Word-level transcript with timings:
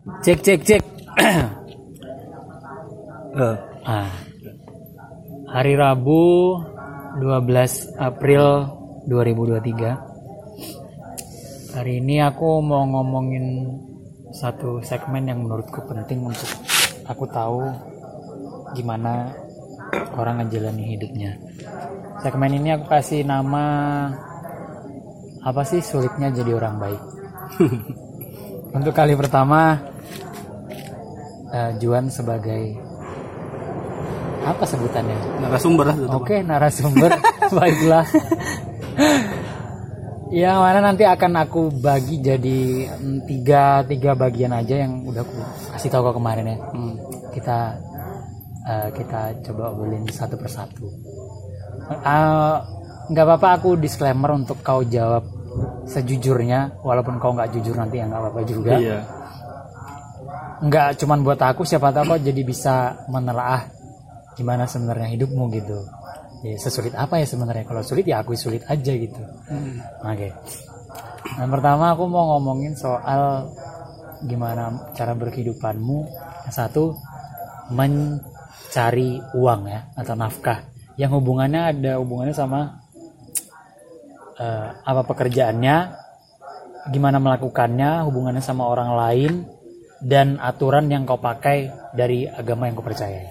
Cek 0.00 0.40
cek 0.40 0.60
cek. 0.64 0.80
Eh, 3.36 3.56
ah. 3.84 4.08
Hari 5.52 5.76
Rabu 5.76 6.56
12 7.20 8.00
April 8.00 8.64
2023. 9.04 11.76
Hari 11.76 12.00
ini 12.00 12.16
aku 12.24 12.64
mau 12.64 12.88
ngomongin 12.88 13.76
satu 14.32 14.80
segmen 14.80 15.28
yang 15.28 15.44
menurutku 15.44 15.84
penting 15.84 16.24
untuk 16.24 16.48
aku 17.04 17.28
tahu 17.28 17.68
gimana 18.72 19.36
orang 20.16 20.40
ngejalani 20.40 20.96
hidupnya. 20.96 21.36
Segmen 22.24 22.56
ini 22.56 22.72
aku 22.72 22.88
kasih 22.88 23.20
nama 23.28 24.08
apa 25.44 25.60
sih 25.68 25.84
sulitnya 25.84 26.32
jadi 26.32 26.56
orang 26.56 26.80
baik. 26.80 27.02
untuk 28.70 28.94
kali 28.94 29.18
pertama 29.18 29.78
eh, 31.50 31.70
Juan 31.82 32.06
sebagai 32.08 32.90
apa 34.40 34.64
sebutannya? 34.64 35.18
narasumber 35.44 35.84
lah. 35.92 35.96
Oke, 36.16 36.40
narasumber. 36.40 37.12
Baiklah. 37.56 38.06
Yang 40.30 40.58
mana 40.62 40.78
nanti 40.80 41.04
akan 41.04 41.32
aku 41.42 41.74
bagi 41.82 42.22
jadi 42.22 42.86
mm, 42.86 43.26
tiga 43.26 43.82
tiga 43.84 44.14
bagian 44.14 44.54
aja 44.54 44.86
yang 44.86 45.02
udah 45.02 45.26
aku 45.26 45.34
kasih 45.76 45.90
tahu 45.90 46.10
kau 46.10 46.16
kemarin 46.22 46.54
ya. 46.54 46.56
Hmm. 46.70 46.94
Kita 47.34 47.58
eh, 48.64 48.88
kita 48.94 49.20
coba 49.50 49.74
obrolin 49.74 50.06
satu 50.08 50.38
persatu. 50.38 50.86
Eh, 51.90 52.56
nggak 53.10 53.24
apa-apa 53.26 53.48
aku 53.58 53.74
disclaimer 53.74 54.30
untuk 54.30 54.62
kau 54.62 54.86
jawab 54.86 55.39
sejujurnya, 55.86 56.80
walaupun 56.82 57.18
kau 57.18 57.34
nggak 57.34 57.50
jujur 57.58 57.74
nanti 57.74 57.98
ya 57.98 58.06
nggak 58.06 58.20
apa-apa 58.20 58.40
juga. 58.46 58.74
Iya. 58.78 59.00
nggak 60.60 61.00
cuman 61.00 61.24
buat 61.24 61.40
aku 61.40 61.64
siapa 61.64 61.88
tahu 61.88 62.04
kau 62.14 62.20
jadi 62.20 62.44
bisa 62.44 62.92
menelaah 63.08 63.64
gimana 64.36 64.68
sebenarnya 64.68 65.08
hidupmu 65.16 65.48
gitu. 65.56 65.78
Ya 66.40 66.56
sesulit 66.56 66.96
apa 66.96 67.20
ya 67.20 67.26
sebenarnya? 67.28 67.68
Kalau 67.68 67.84
sulit 67.84 68.08
ya 68.08 68.24
aku 68.24 68.32
sulit 68.32 68.64
aja 68.64 68.92
gitu. 68.96 69.20
Oke. 70.00 70.32
Yang 71.36 71.50
pertama 71.52 71.92
aku 71.92 72.08
mau 72.08 72.36
ngomongin 72.36 72.72
soal 72.72 73.52
gimana 74.24 74.92
cara 74.96 75.12
berkehidupanmu. 75.12 75.98
Yang 76.48 76.54
satu 76.56 76.84
mencari 77.76 79.20
uang 79.36 79.60
ya 79.68 79.80
atau 79.96 80.14
nafkah. 80.16 80.64
Yang 80.96 81.20
hubungannya 81.20 81.60
ada 81.76 81.92
hubungannya 82.00 82.32
sama 82.32 82.80
eh, 84.40 84.68
apa 84.80 85.02
pekerjaannya 85.04 85.76
gimana 86.88 87.20
melakukannya 87.20 88.08
hubungannya 88.08 88.40
sama 88.40 88.64
orang 88.64 88.96
lain 88.96 89.32
dan 90.00 90.40
aturan 90.40 90.88
yang 90.88 91.04
kau 91.04 91.20
pakai 91.20 91.92
dari 91.92 92.24
agama 92.24 92.64
yang 92.64 92.80
kau 92.80 92.88
percaya. 92.88 93.28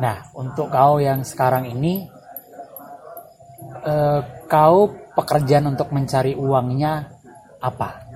Nah, 0.00 0.32
untuk 0.32 0.72
kau 0.72 0.96
yang 0.96 1.20
sekarang 1.28 1.68
ini, 1.68 2.08
eh, 3.84 4.20
kau 4.48 4.96
pekerjaan 5.12 5.76
untuk 5.76 5.92
mencari 5.92 6.32
uangnya 6.32 7.12
apa? 7.60 8.08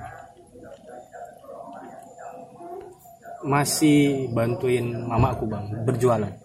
Masih 3.44 4.32
bantuin 4.32 5.04
mamaku 5.04 5.44
bang 5.44 5.64
berjualan. 5.84 6.43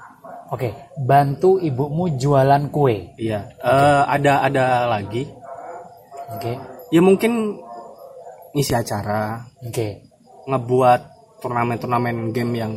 Oke, 0.49 0.73
bantu 0.97 1.57
ibumu 1.57 2.09
jualan 2.11 2.67
kue. 2.67 3.13
Iya. 3.15 3.53
Eh, 3.55 4.01
ada 4.03 4.41
ada 4.41 4.65
lagi. 4.87 5.29
Oke, 6.29 6.57
Ya 6.89 7.01
mungkin 7.01 7.61
ngisi 8.49 8.73
acara, 8.73 9.45
oke, 9.61 9.87
ngebuat 10.45 11.01
turnamen-turnamen 11.37 12.33
game 12.33 12.53
yang 12.55 12.73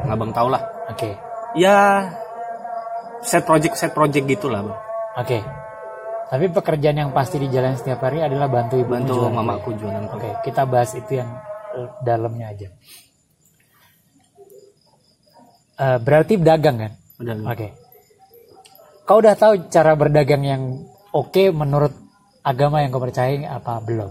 ngabang 0.00 0.30
tau 0.30 0.46
lah. 0.46 0.62
oke, 0.88 1.10
Ya 1.54 2.06
set 3.20 3.42
project 3.42 3.74
set 3.74 3.90
project 3.90 4.24
gitulah 4.24 4.62
bang. 4.62 4.78
oke. 5.18 5.38
Tapi 6.28 6.44
pekerjaan 6.52 6.98
yang 6.98 7.10
pasti 7.10 7.40
di 7.40 7.48
jalan 7.48 7.72
setiap 7.72 7.98
hari 8.00 8.20
adalah 8.20 8.46
bantu 8.46 8.76
ibumu 8.76 8.94
Bantu 8.94 9.12
jualan 9.16 9.26
kue. 9.26 9.38
mamaku 9.38 9.70
jualan. 9.74 10.04
Oke, 10.12 10.30
kita 10.44 10.62
bahas 10.64 10.92
itu 10.92 11.16
yang 11.16 11.30
eh, 11.72 11.88
dalamnya 12.00 12.46
aja. 12.52 12.68
Eh, 15.78 15.98
berarti 15.98 16.34
dagang 16.36 16.76
kan? 16.76 16.92
Udah. 17.18 17.34
Oke. 17.50 17.68
Kau 19.02 19.18
udah 19.18 19.34
tahu 19.34 19.72
cara 19.72 19.96
berdagang 19.98 20.44
yang 20.44 20.62
oke 21.10 21.50
menurut 21.50 21.90
agama 22.44 22.84
yang 22.84 22.94
kau 22.94 23.02
percaya 23.02 23.34
apa 23.50 23.80
belum? 23.82 24.10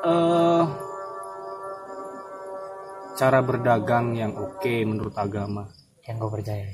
eh 0.00 0.64
cara 3.20 3.44
berdagang 3.44 4.16
yang 4.16 4.32
oke 4.32 4.74
menurut 4.88 5.12
agama. 5.20 5.68
Yang 6.08 6.16
kau 6.16 6.32
percaya? 6.32 6.64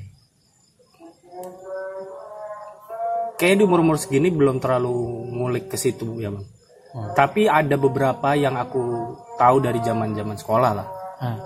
Kayaknya 3.37 3.57
di 3.59 3.63
umur-umur 3.67 3.99
segini 3.99 4.31
belum 4.31 4.63
terlalu 4.63 4.95
ngulik 5.35 5.67
ke 5.67 5.77
situ 5.77 6.23
ya 6.23 6.31
bang. 6.31 6.47
Hmm. 6.95 7.11
Tapi 7.13 7.45
ada 7.51 7.75
beberapa 7.75 8.33
yang 8.33 8.55
aku 8.55 9.13
tahu 9.35 9.59
dari 9.61 9.83
zaman-zaman 9.83 10.39
sekolah 10.39 10.71
lah. 10.71 10.87
Ah, 11.19 11.37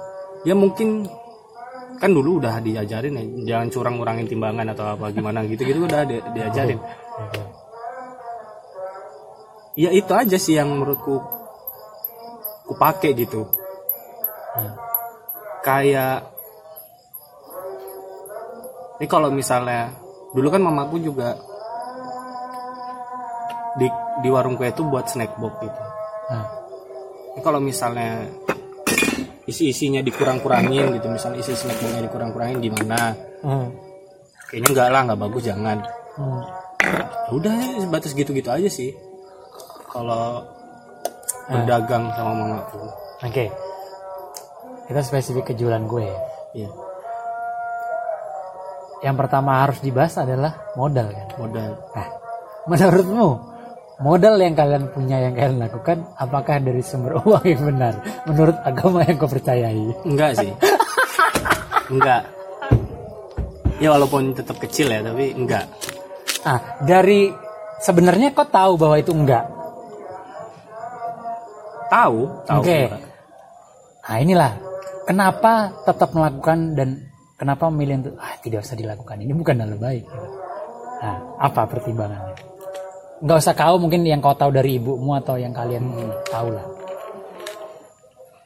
Ya 0.45 0.53
mungkin 0.53 1.09
kan 1.97 2.09
dulu 2.13 2.39
udah 2.39 2.61
diajarin 2.61 3.17
ya 3.17 3.23
jangan 3.55 3.67
curang 3.73 3.95
ngurangin 3.97 4.29
timbangan 4.29 4.71
atau 4.71 4.95
apa 4.95 5.11
gimana 5.11 5.43
gitu-gitu 5.45 5.83
udah 5.85 6.01
di- 6.05 6.23
diajarin. 6.33 6.79
Ya 9.75 9.89
itu 9.89 10.11
aja 10.11 10.37
sih 10.37 10.59
yang 10.59 10.69
menurutku 10.71 11.19
ku 12.67 12.73
pakai 12.75 13.15
gitu. 13.15 13.47
Hmm. 14.55 14.73
Kayak 15.61 16.31
ini 18.99 19.07
kalau 19.09 19.33
misalnya 19.33 19.95
dulu 20.35 20.47
kan 20.53 20.61
mamaku 20.61 21.01
juga 21.01 21.39
di 23.79 23.87
di 24.21 24.29
warung 24.29 24.59
kue 24.59 24.67
itu 24.69 24.83
buat 24.83 25.07
snack 25.07 25.39
box 25.39 25.53
gitu. 25.63 25.81
Ah, 26.31 26.45
Ini 27.31 27.39
kalau 27.41 27.63
misalnya 27.63 28.27
isi-isinya 29.43 29.99
dikurang-kurangin 29.99 30.93
gitu, 30.95 31.07
misalnya 31.07 31.39
isi 31.39 31.53
snack 31.53 31.77
boxnya 31.77 32.05
dikurang-kurangin 32.05 32.57
gimana? 32.59 33.17
hmm, 33.41 33.67
Kayaknya 34.47 34.67
enggak 34.69 34.87
lah, 34.89 35.01
nggak 35.05 35.19
bagus 35.19 35.43
jangan. 35.43 35.77
hmm. 36.15 36.41
Ya 36.81 37.31
Udah 37.31 37.55
sebatas 37.77 38.11
gitu-gitu 38.11 38.49
aja 38.49 38.67
sih. 38.67 38.91
Kalau 39.87 40.43
berdagang 41.47 42.11
sama 42.11 42.31
mamaku. 42.33 42.79
Oke. 43.21 43.47
Kita 44.85 44.99
spesifik 44.99 45.51
ke 45.51 45.53
jualan 45.53 45.83
gue. 45.83 46.03
ya. 46.03 46.17
Iya, 46.53 46.69
Yang 49.01 49.15
pertama 49.17 49.63
harus 49.63 49.79
dibahas 49.79 50.13
adalah 50.15 50.61
modal 50.75 51.09
kan. 51.09 51.27
modal. 51.39 51.71
Nah, 51.95 52.07
menurutmu 52.67 53.27
modal 54.01 54.35
yang 54.41 54.57
kalian 54.57 54.89
punya 54.89 55.21
yang 55.21 55.37
kalian 55.37 55.61
lakukan 55.61 56.03
apakah 56.17 56.57
dari 56.57 56.81
sumber 56.81 57.17
uang 57.25 57.45
yang 57.45 57.63
benar 57.63 57.93
menurut 58.25 58.57
agama 58.65 59.05
yang 59.05 59.15
kau 59.21 59.29
percayai? 59.29 59.85
Enggak 60.03 60.41
sih. 60.41 60.51
enggak. 61.93 62.21
Ya 63.81 63.89
walaupun 63.93 64.37
tetap 64.37 64.61
kecil 64.61 64.93
ya, 64.93 65.01
tapi 65.01 65.33
enggak. 65.33 65.65
Ah, 66.45 66.81
dari 66.85 67.33
sebenarnya 67.81 68.33
kau 68.33 68.45
tahu 68.45 68.77
bahwa 68.77 68.97
itu 68.97 69.13
enggak. 69.13 69.45
Tahu, 71.89 72.19
tahu. 72.45 72.61
Oke. 72.61 72.79
enggak. 72.89 73.01
Nah, 74.01 74.17
inilah 74.19 74.51
kenapa 75.05 75.53
tetap 75.85 76.09
melakukan 76.13 76.77
dan 76.77 76.89
kenapa 77.37 77.69
memilih 77.73 78.05
untuk 78.05 78.13
ah 78.21 78.37
tidak 78.41 78.65
usah 78.65 78.77
dilakukan. 78.77 79.17
Ini 79.21 79.33
bukan 79.33 79.61
hal 79.61 79.77
baik. 79.77 80.05
Nah, 81.01 81.17
apa 81.41 81.61
pertimbangannya? 81.65 82.50
Nggak 83.21 83.37
usah 83.37 83.53
kau 83.53 83.77
mungkin 83.77 84.01
yang 84.01 84.17
kau 84.17 84.33
tahu 84.33 84.49
dari 84.49 84.81
ibumu 84.81 85.13
atau 85.13 85.37
yang 85.37 85.53
kalian 85.53 85.85
tahu 86.25 86.49
lah. 86.49 86.65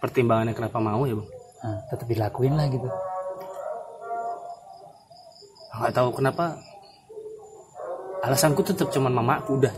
Pertimbangannya 0.03 0.51
kenapa 0.51 0.77
mau 0.83 1.07
ya, 1.07 1.15
Bang? 1.15 1.29
Nah, 1.63 1.79
tetap 1.89 2.05
dilakuin 2.11 2.53
lah 2.59 2.67
gitu. 2.67 2.87
Enggak 5.79 5.93
tahu 5.95 6.09
kenapa. 6.11 6.59
Alasanku 8.21 8.61
tetap 8.67 8.91
cuman 8.91 9.15
mamaku 9.15 9.63
udah. 9.63 9.73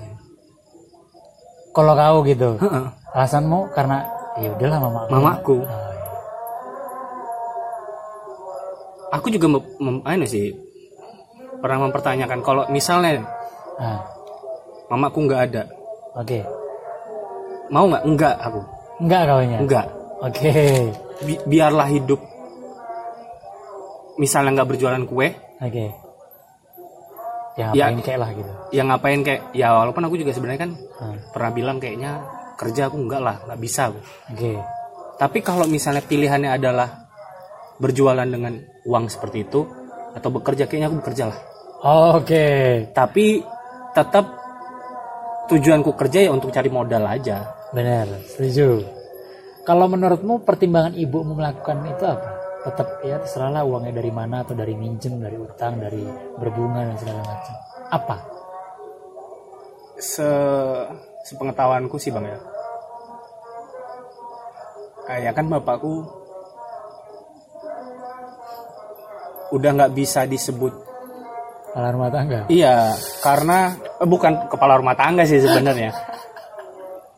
Kalau 1.72 1.94
kau 1.94 2.18
gitu, 2.26 2.58
Heeh. 2.58 2.86
alasanmu 3.14 3.70
karena 3.78 4.02
ya 4.42 4.50
udahlah 4.58 4.80
mama. 4.82 5.02
Mamaku. 5.14 5.62
Ah, 5.62 5.94
iya. 5.94 6.10
Aku 9.14 9.30
juga 9.30 9.46
mem, 9.46 9.62
mem- 9.78 10.04
ini 10.10 10.26
sih 10.26 10.58
pernah 11.62 11.86
mempertanyakan 11.86 12.42
kalau 12.42 12.66
misalnya 12.74 13.24
Ah, 13.78 14.02
mamaku 14.88 15.20
nggak 15.24 15.42
ada, 15.46 15.64
Oke. 16.14 16.40
mau 17.68 17.86
nggak? 17.86 18.04
Enggak 18.04 18.36
aku. 18.40 18.62
Enggak 18.98 19.22
kaunya. 19.26 19.58
Enggak. 19.60 19.86
Oke. 20.20 20.52
Bi- 21.20 21.44
biarlah 21.46 21.88
hidup. 21.88 22.22
Misalnya 24.18 24.52
nggak 24.56 24.70
berjualan 24.70 25.04
kue, 25.04 25.30
Oke. 25.60 25.86
Ya 27.56 27.74
Ya. 27.74 27.90
ngapain 27.90 28.02
kayak 28.04 28.20
lah 28.20 28.30
gitu. 28.32 28.52
ya 28.70 28.82
ngapain 28.84 29.22
kayak 29.24 29.42
ya 29.52 29.68
walaupun 29.74 30.06
aku 30.06 30.14
juga 30.16 30.30
sebenarnya 30.30 30.62
kan 30.62 30.72
Ah, 30.96 31.18
pernah 31.28 31.50
bilang 31.50 31.78
kayaknya 31.78 32.22
kerja 32.54 32.86
aku 32.86 32.98
enggak 33.00 33.18
lah 33.18 33.36
nggak 33.44 33.58
bisa 33.58 33.90
aku. 33.90 33.98
oke 34.30 34.52
tapi 35.18 35.38
kalau 35.42 35.66
misalnya 35.66 36.06
pilihannya 36.06 36.54
adalah 36.54 37.10
berjualan 37.76 38.30
dengan 38.30 38.62
uang 38.86 39.10
seperti 39.10 39.42
itu 39.42 39.66
atau 40.14 40.30
bekerja 40.30 40.70
kayaknya 40.70 40.88
aku 40.88 40.98
bekerja 41.02 41.24
lah 41.26 41.38
oke 42.14 42.46
tapi 42.94 43.42
tetap 43.92 44.26
tujuanku 45.48 45.96
kerja 45.96 46.28
ya 46.28 46.32
untuk 46.32 46.52
cari 46.52 46.68
modal 46.68 47.04
aja. 47.08 47.56
Benar 47.72 48.08
setuju. 48.28 48.84
Kalau 49.68 49.92
menurutmu 49.92 50.48
pertimbangan 50.48 50.96
ibumu 50.96 51.36
melakukan 51.36 51.84
itu 51.92 52.04
apa? 52.08 52.30
Tetap 52.68 52.88
ya 53.04 53.20
terserahlah 53.20 53.68
uangnya 53.68 54.00
dari 54.00 54.12
mana 54.12 54.44
atau 54.44 54.56
dari 54.56 54.76
minjem 54.76 55.20
dari 55.20 55.36
utang 55.36 55.80
dari 55.80 56.04
berbunga 56.40 56.88
dan 56.88 56.96
segala 56.96 57.22
macam. 57.24 57.56
Apa? 57.92 58.18
Se 60.00 60.30
sepengetahuanku 61.28 62.00
sih 62.00 62.16
bang 62.16 62.32
ya. 62.32 62.40
Kayak 65.08 65.34
kan 65.36 65.46
bapakku 65.52 66.04
udah 69.52 69.72
nggak 69.80 69.96
bisa 69.96 70.28
disebut 70.28 70.87
kepala 71.78 71.94
rumah 71.94 72.10
tangga? 72.10 72.40
Iya 72.50 72.98
karena 73.22 73.78
eh, 74.02 74.10
bukan 74.10 74.50
kepala 74.50 74.82
rumah 74.82 74.98
tangga 74.98 75.30
sih 75.30 75.38
sebenarnya. 75.38 75.94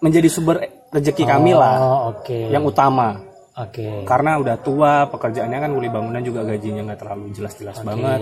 Menjadi 0.03 0.27
sumber 0.27 0.59
rezeki 0.91 1.23
kami 1.23 1.55
lah 1.55 1.79
oh 1.79 1.99
oke. 2.11 2.51
yang 2.51 2.67
utama. 2.67 3.15
Oke. 3.55 4.03
Karena 4.03 4.35
udah 4.35 4.59
tua 4.59 5.07
pekerjaannya 5.07 5.59
kan 5.63 5.71
kuli 5.71 5.87
bangunan 5.87 6.19
juga 6.19 6.43
gajinya 6.43 6.91
nggak 6.91 6.99
terlalu 6.99 7.31
jelas-jelas 7.31 7.79
Oke. 7.79 7.87
banget. 7.87 8.19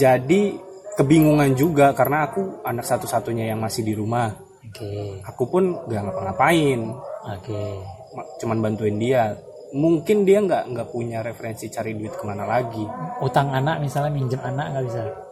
Jadi 0.00 0.42
kebingungan 0.96 1.52
juga 1.52 1.92
karena 1.92 2.24
aku 2.24 2.64
anak 2.64 2.88
satu-satunya 2.88 3.52
yang 3.52 3.60
masih 3.60 3.84
di 3.84 3.92
rumah. 3.92 4.32
Oke. 4.64 5.20
Aku 5.28 5.44
pun 5.48 5.84
gak 5.88 6.08
ngapa-ngapain. 6.08 6.80
Oke. 7.36 7.60
Ma- 8.16 8.28
cuman 8.40 8.58
bantuin 8.64 8.96
dia. 8.96 9.36
Mungkin 9.74 10.22
dia 10.22 10.38
nggak 10.38 10.70
nggak 10.70 10.88
punya 10.88 11.18
referensi 11.20 11.66
cari 11.66 11.96
duit 11.98 12.14
ke 12.14 12.24
mana 12.24 12.46
lagi. 12.46 12.84
Utang 13.24 13.50
anak 13.50 13.80
misalnya 13.82 14.12
minjem 14.12 14.38
anak 14.38 14.70
nggak 14.70 14.86
bisa 14.86 15.23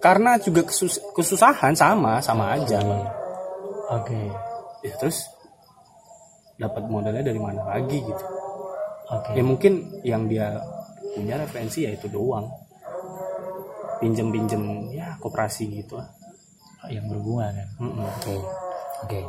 karena 0.00 0.40
juga 0.40 0.64
kesus- 0.64 1.00
kesusahan 1.12 1.76
sama 1.76 2.18
sama 2.24 2.56
aja. 2.56 2.80
Bang. 2.80 3.04
oke. 4.00 4.20
Ya 4.80 4.96
terus 4.96 5.28
dapat 6.56 6.88
modalnya 6.88 7.20
dari 7.20 7.36
mana 7.36 7.60
lagi 7.68 8.00
gitu. 8.00 8.24
Oke. 9.12 9.36
Ya 9.36 9.42
mungkin 9.44 9.72
yang 10.00 10.24
dia 10.24 10.56
punya 11.12 11.36
referensi 11.36 11.84
ya 11.84 11.92
itu 11.92 12.08
doang. 12.08 12.48
Pinjem 14.00 14.32
pinjem 14.32 14.88
ya 14.96 15.20
koperasi 15.20 15.68
gitu 15.68 16.00
lah. 16.00 16.08
Yang 16.88 17.12
berhubungan 17.12 17.52
kan? 17.52 17.68
Oke. 18.08 18.34
Oke. 19.04 19.20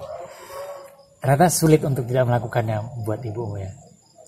Ternyata 1.19 1.51
sulit 1.51 1.83
untuk 1.83 2.07
tidak 2.07 2.31
melakukannya 2.31 2.79
buat 3.03 3.19
ibumu 3.19 3.59
ya? 3.59 3.71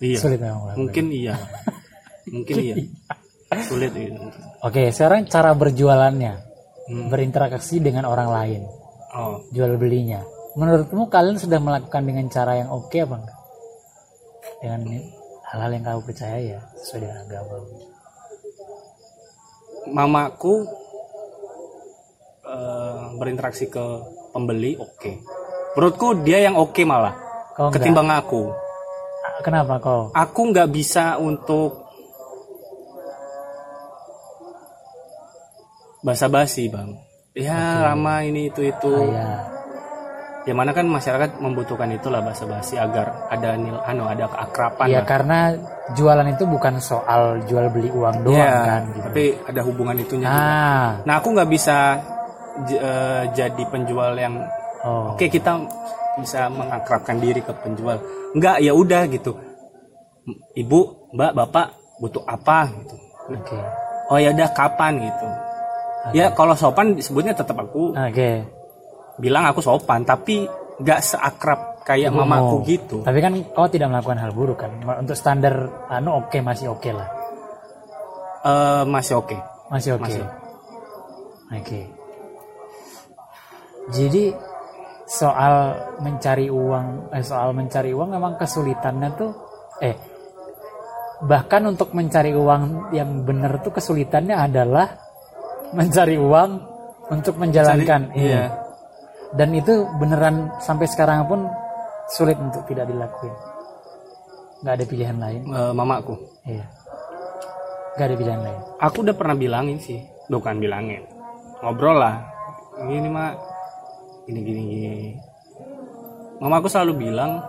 Iya. 0.03 0.19
Sulit 0.19 0.39
memang 0.43 0.75
mungkin 0.75 1.07
iya. 1.07 1.39
Mungkin 2.33 2.55
iya 2.55 2.75
sulit 3.61 3.93
iya. 3.93 4.17
oke 4.65 4.89
sekarang 4.89 5.29
cara 5.29 5.53
berjualannya. 5.53 6.53
Hmm. 6.83 7.07
berinteraksi 7.07 7.79
dengan 7.79 8.03
orang 8.11 8.27
lain. 8.27 8.61
Oh. 9.15 9.39
Jual 9.55 9.79
belinya. 9.79 10.19
Menurutmu 10.59 11.07
kalian 11.07 11.39
sudah 11.39 11.57
melakukan 11.63 12.03
dengan 12.03 12.27
cara 12.27 12.59
yang 12.59 12.69
oke 12.75 12.97
apa 12.99 13.15
enggak? 13.23 13.39
Dengan 14.59 14.81
hal-hal 15.47 15.71
yang 15.71 15.83
kamu 15.87 16.01
percaya 16.03 16.37
ya 16.43 16.59
sesuai 16.83 16.99
dengan 17.07 17.17
agama. 17.23 17.55
Mamaku 19.95 20.53
eh, 22.51 23.01
berinteraksi 23.15 23.71
ke 23.71 23.85
pembeli 24.35 24.75
oke. 24.75 25.11
Menurutku 25.79 26.19
dia 26.19 26.43
yang 26.43 26.59
oke 26.59 26.83
malah 26.83 27.15
kau 27.55 27.71
enggak? 27.71 27.79
ketimbang 27.79 28.11
aku. 28.11 28.51
Kenapa 29.39 29.79
kau 29.79 30.11
aku 30.11 30.41
nggak 30.51 30.67
bisa 30.67 31.15
untuk 31.15 31.82
basa-basi 36.03 36.67
bang. 36.67 36.93
Ya 37.33 37.81
lama 37.81 38.21
ini 38.21 38.51
itu 38.51 38.61
itu. 38.61 38.93
Ah, 38.93 39.09
ya 39.09 39.27
ya 40.43 40.51
mana 40.51 40.75
kan 40.75 40.83
masyarakat 40.91 41.39
membutuhkan 41.39 41.87
itulah 41.95 42.19
basa-basi 42.19 42.75
agar 42.75 43.31
ada 43.31 43.55
nil 43.55 43.79
anu 43.87 44.03
ada 44.03 44.27
keakraban 44.27 44.91
ya 44.91 44.99
lah. 44.99 45.07
karena 45.07 45.39
jualan 45.95 46.27
itu 46.35 46.43
bukan 46.43 46.83
soal 46.83 47.39
jual 47.47 47.71
beli 47.71 47.87
uang 47.87 48.27
doang 48.27 48.35
Iya, 48.35 48.51
kan 48.67 48.81
gitu. 48.91 49.03
tapi 49.07 49.23
ada 49.39 49.61
hubungan 49.63 49.95
itunya 50.03 50.27
juga. 50.27 50.43
ah. 50.43 50.87
Nah 51.07 51.13
aku 51.23 51.27
nggak 51.31 51.47
bisa 51.47 51.77
eh, 52.75 53.23
jadi 53.31 53.63
penjual 53.71 54.11
yang 54.19 54.35
oh. 54.83 55.15
Oke 55.15 55.31
kita 55.31 55.63
bisa 56.19 56.51
mengakrabkan 56.51 57.23
diri 57.23 57.39
ke 57.39 57.55
penjual. 57.63 58.03
Nggak 58.35 58.67
ya 58.67 58.75
udah 58.75 59.07
gitu. 59.07 59.39
Ibu 60.59 60.79
mbak 61.15 61.31
bapak 61.39 61.67
butuh 62.03 62.23
apa 62.27 62.67
gitu. 62.83 62.95
Oke. 63.31 63.57
Oh 64.11 64.19
ya 64.19 64.35
udah 64.35 64.51
kapan 64.51 65.07
gitu 65.07 65.27
ya 66.11 66.35
kalau 66.35 66.51
sopan 66.51 66.91
disebutnya 66.91 67.31
tetap 67.31 67.55
aku 67.55 67.95
oke 67.95 68.31
bilang 69.15 69.47
aku 69.47 69.63
sopan 69.63 70.03
tapi 70.03 70.43
nggak 70.81 70.99
seakrab 70.99 71.59
kayak 71.83 72.11
mamaku 72.11 72.55
Oh. 72.59 72.63
gitu 72.63 72.97
Tapi 73.03 73.19
kan 73.19 73.33
kau 73.51 73.67
tidak 73.67 73.91
melakukan 73.91 74.15
hal 74.17 74.31
buruk 74.31 74.63
kan? 74.63 74.71
Untuk 75.03 75.19
standar 75.19 75.83
anu 75.91 76.15
oke 76.23 76.39
masih 76.39 76.71
oke 76.71 76.89
lah. 76.95 77.07
Eh, 78.43 78.83
masih 78.87 79.19
oke 79.19 79.35
Masih 79.67 79.99
oke. 79.99 80.07
Masih. 80.07 80.23
Oke. 81.53 81.81
Jadi 83.91 84.31
soal 85.03 85.75
mencari 85.99 86.47
uang 86.47 87.11
eh 87.11 87.19
soal 87.21 87.51
mencari 87.51 87.91
uang 87.91 88.15
memang 88.15 88.39
kesulitannya 88.39 89.09
tuh 89.13 89.31
eh 89.83 89.95
bahkan 91.21 91.67
untuk 91.67 91.91
mencari 91.91 92.31
uang 92.31 92.95
yang 92.95 93.27
benar 93.27 93.59
tuh 93.59 93.75
kesulitannya 93.75 94.39
adalah 94.39 94.87
mencari 95.73 96.15
uang 96.15 96.51
untuk 97.09 97.35
menjalankan 97.35 98.13
Cari- 98.13 98.21
iya. 98.21 98.53
dan 99.35 99.49
itu 99.51 99.85
beneran 99.99 100.53
sampai 100.61 100.87
sekarang 100.87 101.25
pun 101.27 101.49
sulit 102.13 102.37
untuk 102.37 102.63
tidak 102.69 102.87
dilakuin. 102.87 103.33
Nggak 104.63 104.73
ada 104.79 104.85
pilihan 104.87 105.17
lain. 105.19 105.41
Eh, 105.43 105.73
mamaku. 105.75 106.15
Iya. 106.47 106.65
Nggak 107.97 108.07
ada 108.07 108.15
pilihan 108.15 108.41
lain. 108.41 108.59
Aku 108.79 108.97
udah 109.03 109.15
pernah 109.17 109.35
bilangin 109.35 109.77
sih. 109.81 109.99
Bukan 110.31 110.61
bilangin. 110.61 111.03
Ngobrol 111.59 111.99
lah. 111.99 112.15
Ini 112.87 113.09
mah 113.11 113.35
gini 114.23 114.39
gini 114.39 114.61
gini. 114.71 114.93
Mamaku 116.39 116.67
selalu 116.71 117.07
bilang 117.07 117.43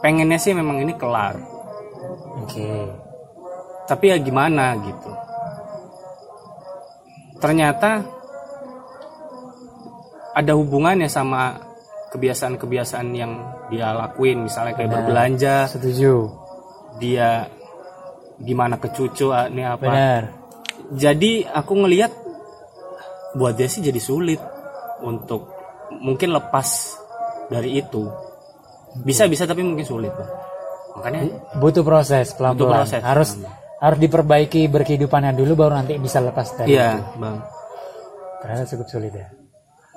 pengennya 0.00 0.38
sih 0.38 0.54
memang 0.54 0.78
ini 0.80 0.94
kelar. 0.94 1.34
Oke. 2.46 2.70
Tapi 3.90 4.04
ya 4.06 4.16
gimana 4.22 4.78
gitu 4.78 5.10
ternyata 7.40 8.04
ada 10.36 10.52
hubungannya 10.54 11.10
sama 11.10 11.58
kebiasaan-kebiasaan 12.14 13.08
yang 13.16 13.32
dia 13.72 13.96
lakuin. 13.96 14.46
Misalnya 14.46 14.76
kayak 14.76 14.88
Benar. 14.92 14.98
berbelanja. 15.02 15.56
setuju. 15.66 16.30
Dia 17.02 17.48
gimana 18.40 18.76
ke 18.76 18.92
cucu 18.92 19.32
ah, 19.32 19.50
ini 19.50 19.66
apa. 19.66 19.84
Benar. 19.88 20.22
Jadi 20.94 21.46
aku 21.46 21.72
ngelihat 21.86 22.12
buat 23.34 23.54
dia 23.54 23.70
sih 23.70 23.82
jadi 23.82 23.98
sulit 24.02 24.42
untuk 25.02 25.50
mungkin 26.02 26.34
lepas 26.34 26.98
dari 27.50 27.78
itu. 27.78 28.10
Bisa 29.06 29.30
bisa 29.30 29.46
tapi 29.46 29.62
mungkin 29.62 29.86
sulit 29.86 30.10
makanya 31.00 31.22
butuh 31.56 31.84
proses 31.86 32.36
pelan 32.36 32.54
Butuh 32.54 32.68
proses, 32.68 33.00
harus. 33.00 33.30
Harus 33.80 33.98
diperbaiki 33.98 34.68
berkehidupannya 34.68 35.32
dulu 35.32 35.56
baru 35.56 35.80
nanti 35.80 35.96
bisa 35.96 36.20
lepas 36.20 36.52
dari 36.52 36.76
iya 36.76 37.00
itu. 37.00 37.16
bang. 37.16 37.36
Ternyata 38.40 38.64
cukup 38.68 38.86
sulit 38.88 39.12
ya. 39.12 39.28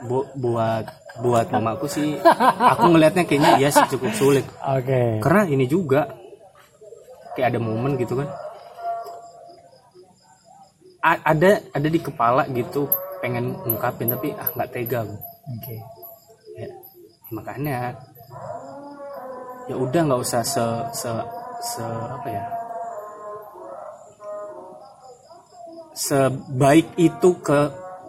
Bu- 0.03 0.27
buat 0.35 0.85
buat 1.19 1.47
mamaku 1.47 1.85
sih 1.87 2.17
aku 2.59 2.89
ngelihatnya 2.89 3.23
kayaknya 3.23 3.51
iya 3.59 3.69
sih 3.69 3.83
cukup 3.91 4.11
sulit. 4.15 4.47
Oke. 4.63 5.19
Karena 5.19 5.43
ini 5.45 5.67
juga 5.67 6.15
kayak 7.35 7.55
ada 7.55 7.59
momen 7.59 7.99
gitu 7.99 8.23
kan. 8.23 8.31
A- 11.03 11.23
ada 11.27 11.59
ada 11.69 11.87
di 11.87 11.99
kepala 11.99 12.47
gitu 12.47 12.87
pengen 13.19 13.59
ngungkapin 13.59 14.07
tapi 14.07 14.31
ah 14.31 14.47
nggak 14.47 14.69
tega 14.71 15.03
oke. 15.03 15.75
Ya, 16.55 16.69
makanya 17.31 17.99
ya 19.67 19.75
udah 19.75 20.01
nggak 20.07 20.21
usah 20.23 20.43
se 20.43 20.63
se 20.95 21.11
se 21.61 21.83
apa 21.83 22.27
ya 22.27 22.43
sebaik 25.93 26.97
itu 26.97 27.29
ke 27.39 27.59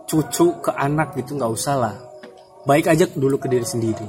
cucu 0.08 0.46
ke 0.60 0.70
anak 0.72 1.16
gitu 1.16 1.36
nggak 1.36 1.52
usah 1.52 1.76
lah. 1.76 1.94
Baik 2.64 2.88
aja 2.88 3.04
dulu 3.12 3.36
ke 3.36 3.48
diri 3.48 3.64
sendiri. 3.64 4.08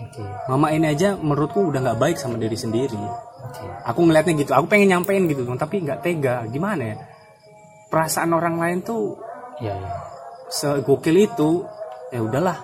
Oke. 0.00 0.24
Mama 0.48 0.72
ini 0.72 0.88
aja 0.88 1.12
menurutku 1.20 1.68
udah 1.68 1.80
nggak 1.84 2.00
baik 2.00 2.16
sama 2.16 2.40
diri 2.40 2.56
sendiri. 2.56 2.96
Oke. 3.44 3.64
Aku 3.84 4.00
ngelihatnya 4.08 4.40
gitu 4.40 4.52
aku 4.56 4.66
pengen 4.72 4.96
nyampein 4.96 5.28
gitu 5.28 5.44
tapi 5.60 5.84
nggak 5.84 6.00
tega. 6.00 6.48
Gimana 6.48 6.82
ya? 6.82 6.96
Perasaan 7.92 8.32
orang 8.32 8.56
lain 8.56 8.78
tuh 8.80 9.20
iya 9.60 9.76
iya. 9.76 9.90
segokil 10.48 11.16
itu 11.20 11.64
ya 12.08 12.20
udahlah. 12.24 12.56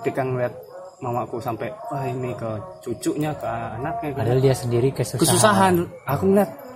Ketika 0.00 0.24
ngeliat 0.24 0.54
mamaku 0.98 1.38
sampai 1.38 1.68
wah 1.92 2.04
ini 2.08 2.32
ke 2.34 2.50
cucunya 2.82 3.30
ke 3.36 3.46
anaknya 3.46 4.08
ke 4.14 4.18
padahal 4.18 4.40
dia 4.42 4.54
sendiri 4.56 4.88
kesusahan, 4.90 5.20
kesusahan. 5.20 5.74
Aku 6.08 6.24
ngeliat 6.26 6.50
"Ah, 6.50 6.67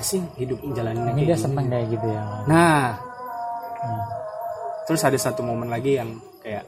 apa 0.00 0.08
sih 0.08 0.22
hidup 0.36 0.58
jalanin 0.72 1.12
ini 1.12 1.28
dia 1.28 1.36
seneng 1.36 1.68
kayak 1.68 1.86
gitu 1.92 2.06
ya. 2.08 2.22
Nah. 2.48 2.96
Hmm. 3.80 4.04
terus 4.84 5.00
ada 5.00 5.16
satu 5.16 5.40
momen 5.40 5.68
lagi 5.68 5.96
yang 5.96 6.16
kayak 6.40 6.64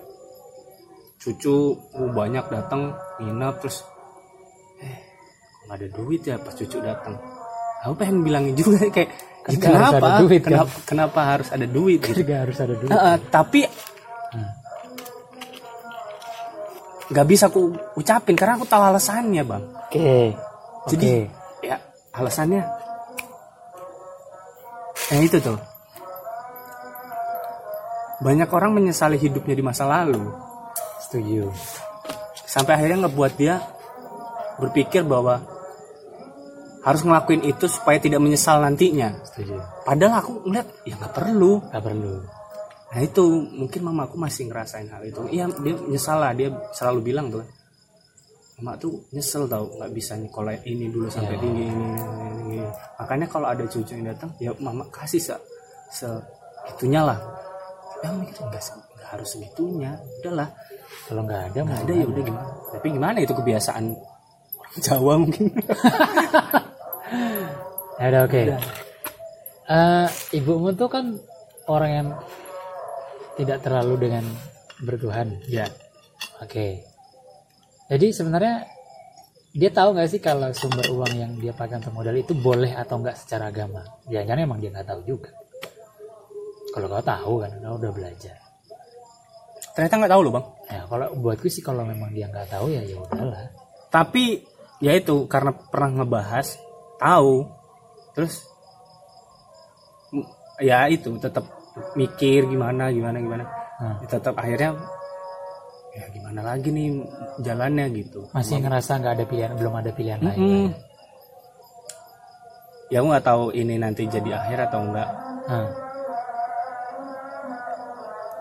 cucu 1.16 1.72
uh, 1.92 2.08
banyak 2.08 2.44
datang 2.46 2.92
nginep 3.18 3.54
terus 3.58 3.84
eh 4.78 4.96
nggak 5.64 5.76
ada 5.76 5.88
duit 5.92 6.22
ya 6.22 6.36
pas 6.36 6.52
cucu 6.52 6.76
datang? 6.78 7.16
Aku 7.82 7.96
pengen 7.96 8.20
bilangin 8.20 8.52
juga 8.52 8.84
kayak 8.94 9.10
Kan 9.42 9.50
"Ih, 9.50 9.56
nggak 9.58 9.74
harus 9.74 9.88
kenapa? 9.90 10.06
ada 10.06 10.20
duit, 10.22 10.40
kan?" 10.40 10.48
kenapa 10.54 10.72
kenapa 10.86 11.20
harus 11.26 11.48
ada 11.50 11.66
duit? 11.66 12.00
Gitu 12.06 12.22
harus 12.28 12.56
ada 12.60 12.74
dulu 12.76 12.90
Heeh, 12.90 13.16
tapi 13.28 13.60
Hmm. 14.32 14.48
nggak 17.12 17.26
bisa 17.28 17.44
aku 17.48 17.68
ucapin 17.94 18.32
karena 18.32 18.56
aku 18.56 18.64
tahu 18.64 18.80
alasannya 18.82 19.42
bang. 19.44 19.64
Oke 19.84 20.32
Jadi 20.88 21.28
oke. 21.28 21.60
ya 21.60 21.76
alasannya 22.12 22.60
eh 25.12 25.21
itu 25.28 25.38
tuh. 25.38 25.61
Banyak 28.23 28.49
orang 28.49 28.73
menyesali 28.73 29.21
hidupnya 29.21 29.52
di 29.52 29.64
masa 29.64 29.85
lalu. 29.85 30.33
Setuju. 31.04 31.52
Sampai 32.49 32.81
akhirnya 32.81 33.07
ngebuat 33.07 33.33
dia 33.37 33.61
berpikir 34.57 35.04
bahwa 35.04 35.42
harus 36.83 37.02
ngelakuin 37.04 37.45
itu 37.47 37.66
supaya 37.69 38.00
tidak 38.00 38.25
menyesal 38.25 38.62
nantinya. 38.64 39.21
Setuju. 39.26 39.85
Padahal 39.85 40.23
aku 40.23 40.33
ngeliat 40.49 40.69
ya 40.88 40.95
nggak 40.97 41.14
perlu. 41.14 41.52
Nggak 41.69 41.85
perlu. 41.85 42.14
Nah 42.92 43.00
itu 43.00 43.25
mungkin 43.52 43.81
mama 43.85 44.09
aku 44.09 44.16
masih 44.16 44.49
ngerasain 44.49 44.88
hal 44.88 45.02
itu. 45.04 45.21
Iya 45.28 45.50
dia 45.61 45.75
nyesal 45.76 46.19
lah 46.23 46.33
dia 46.33 46.49
selalu 46.73 47.00
bilang 47.12 47.28
tuh 47.28 47.45
mama 48.61 48.76
tuh 48.76 49.09
nyesel 49.14 49.49
tau 49.49 49.64
nggak 49.78 49.90
bisa 49.97 50.12
nyekolah 50.18 50.54
ini 50.68 50.92
dulu 50.92 51.09
sampai 51.09 51.35
Ya. 51.37 51.40
tinggi 51.40 51.64
ini, 51.66 51.73
ini, 51.73 51.88
ini, 51.97 52.56
ini. 52.61 52.68
makanya 53.00 53.26
kalau 53.26 53.47
ada 53.49 53.64
cucu 53.64 53.97
yang 53.97 54.12
datang 54.12 54.30
ya 54.38 54.52
mama 54.61 54.85
kasih 54.92 55.18
se, 55.18 55.35
se 55.90 56.09
itunya 56.73 57.02
lah. 57.02 57.18
Ya 58.02 58.11
mikir 58.12 58.35
nggak 58.44 58.62
harus 59.09 59.28
segitunya. 59.30 59.94
Udahlah 60.21 60.49
kalau 61.09 61.23
nggak 61.26 61.42
ada 61.54 61.59
nggak 61.64 61.80
ada 61.87 61.92
ya 61.94 62.06
udah 62.06 62.23
gimana? 62.23 62.49
Tapi 62.75 62.87
gimana 62.92 63.16
itu 63.23 63.32
kebiasaan 63.35 63.85
orang 63.92 64.78
Jawa 64.85 65.14
mungkin? 65.21 65.47
Ya 68.00 68.09
udah 68.09 68.23
oke. 68.26 68.42
Eh, 69.68 70.06
ibumu 70.35 70.75
tuh 70.75 70.90
kan 70.90 71.14
orang 71.71 71.90
yang 71.92 72.09
tidak 73.38 73.62
terlalu 73.62 74.09
dengan 74.09 74.25
bertuhan 74.82 75.38
ya. 75.47 75.71
Oke. 76.42 76.82
Jadi 77.92 78.06
sebenarnya 78.08 78.64
dia 79.52 79.68
tahu 79.68 79.92
nggak 79.92 80.08
sih 80.08 80.20
kalau 80.25 80.49
sumber 80.56 80.88
uang 80.88 81.12
yang 81.12 81.32
dia 81.37 81.52
pakai 81.52 81.76
untuk 81.76 81.92
modal 81.92 82.16
itu 82.16 82.32
boleh 82.32 82.72
atau 82.72 82.96
nggak 83.04 83.20
secara 83.20 83.52
agama? 83.52 83.84
Jangan-jangan 84.08 84.40
emang 84.49 84.58
dia 84.64 84.72
nggak 84.72 84.88
tahu 84.88 85.00
juga. 85.04 85.28
Kalau 86.72 86.88
kau 86.88 87.04
tahu 87.04 87.32
kan, 87.44 87.50
kau 87.61 87.76
udah 87.76 87.92
belajar. 87.92 88.37
ternyata 89.72 90.04
nggak 90.04 90.12
tahu 90.12 90.22
loh 90.28 90.32
bang 90.37 90.46
Ya 90.68 90.80
kalau 90.84 91.06
buatku 91.16 91.49
sih 91.49 91.64
kalau 91.64 91.80
memang 91.88 92.12
dia 92.12 92.28
nggak 92.28 92.44
tahu 92.52 92.68
ya 92.68 92.84
ya 92.84 92.92
udahlah. 92.92 93.49
tapi 93.88 94.44
ya 94.84 94.92
itu 94.92 95.25
karena 95.32 95.49
pernah 95.56 96.04
ngebahas 96.04 96.61
tahu 97.00 97.49
terus 98.12 98.44
ya 100.61 100.92
itu 100.92 101.16
tetap 101.16 101.49
mikir 101.96 102.52
gimana 102.52 102.92
gimana 102.92 103.16
gimana 103.16 103.44
Ya 104.04 104.06
tetap 104.12 104.37
akhirnya 104.37 104.76
gimana 106.32 106.48
lagi 106.48 106.72
nih 106.72 106.88
jalannya 107.44 107.86
gitu 107.92 108.24
masih 108.32 108.64
ngerasa 108.64 109.04
nggak 109.04 109.14
ada 109.20 109.24
pilihan, 109.28 109.52
belum 109.52 109.74
ada 109.76 109.90
pilihan 109.92 110.16
lain. 110.16 110.38
Mm-mm. 110.40 110.66
ya 112.88 113.04
aku 113.04 113.06
nggak 113.12 113.26
tahu 113.26 113.44
ini 113.52 113.76
nanti 113.76 114.08
jadi 114.08 114.40
akhir 114.40 114.72
atau 114.72 114.80
enggak 114.80 115.08
Nah, 115.42 115.68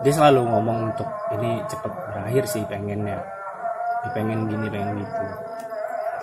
dia 0.00 0.12
selalu 0.14 0.40
ngomong 0.46 0.78
untuk 0.88 1.04
ini 1.34 1.60
cepet 1.66 1.92
berakhir 1.92 2.44
sih 2.48 2.62
pengennya 2.64 3.20
dia 4.00 4.10
pengen 4.14 4.48
gini 4.48 4.66
pengen 4.70 4.96
gitu 4.96 5.24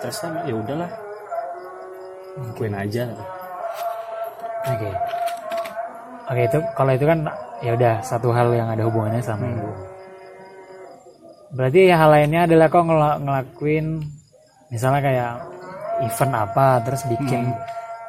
terus 0.00 0.16
kan 0.18 0.42
ya 0.42 0.54
udahlah 0.56 0.90
lakuin 2.34 2.74
aja 2.74 3.04
Oke. 4.60 4.90
Oke 6.26 6.42
itu 6.44 6.58
kalau 6.74 6.92
itu 6.92 7.04
kan 7.04 7.18
ya 7.60 7.72
udah 7.72 7.94
satu 8.02 8.28
hal 8.28 8.52
yang 8.52 8.68
ada 8.68 8.84
hubungannya 8.84 9.22
sama 9.22 9.46
Hmm. 9.46 9.56
ibu. 9.56 9.70
Berarti 11.50 11.90
ya 11.90 11.98
hal 11.98 12.10
lainnya 12.10 12.46
adalah 12.46 12.66
kok 12.66 12.84
ngela- 12.84 13.18
ngelakuin 13.18 13.86
misalnya 14.70 15.00
kayak 15.02 15.32
event 16.00 16.32
apa 16.32 16.66
terus 16.80 17.02
bikin 17.04 17.50
Hmm. 17.50 17.58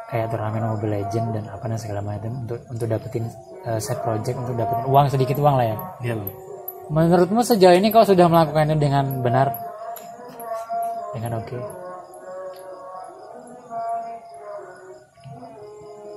kayak 0.07 0.29
turnamen 0.29 0.61
Mobile 0.67 1.01
Legend 1.01 1.27
dan 1.33 1.45
apa 1.49 1.65
dan 1.65 1.79
segala 1.79 2.05
macam 2.05 2.45
untuk 2.45 2.59
untuk 2.69 2.85
dapetin 2.85 3.25
uh, 3.65 3.81
set 3.81 3.97
project 3.99 4.37
untuk 4.37 4.53
dapetin 4.53 4.85
uang 4.85 5.07
sedikit 5.09 5.37
uang 5.37 5.55
lah 5.57 5.65
ya. 5.65 5.77
Iya. 6.03 6.15
Menurutmu 6.87 7.41
sejauh 7.41 7.73
ini 7.73 7.89
kau 7.89 8.03
sudah 8.03 8.27
melakukannya 8.27 8.75
dengan 8.75 9.23
benar? 9.23 9.55
Dengan 11.11 11.39
oke? 11.39 11.57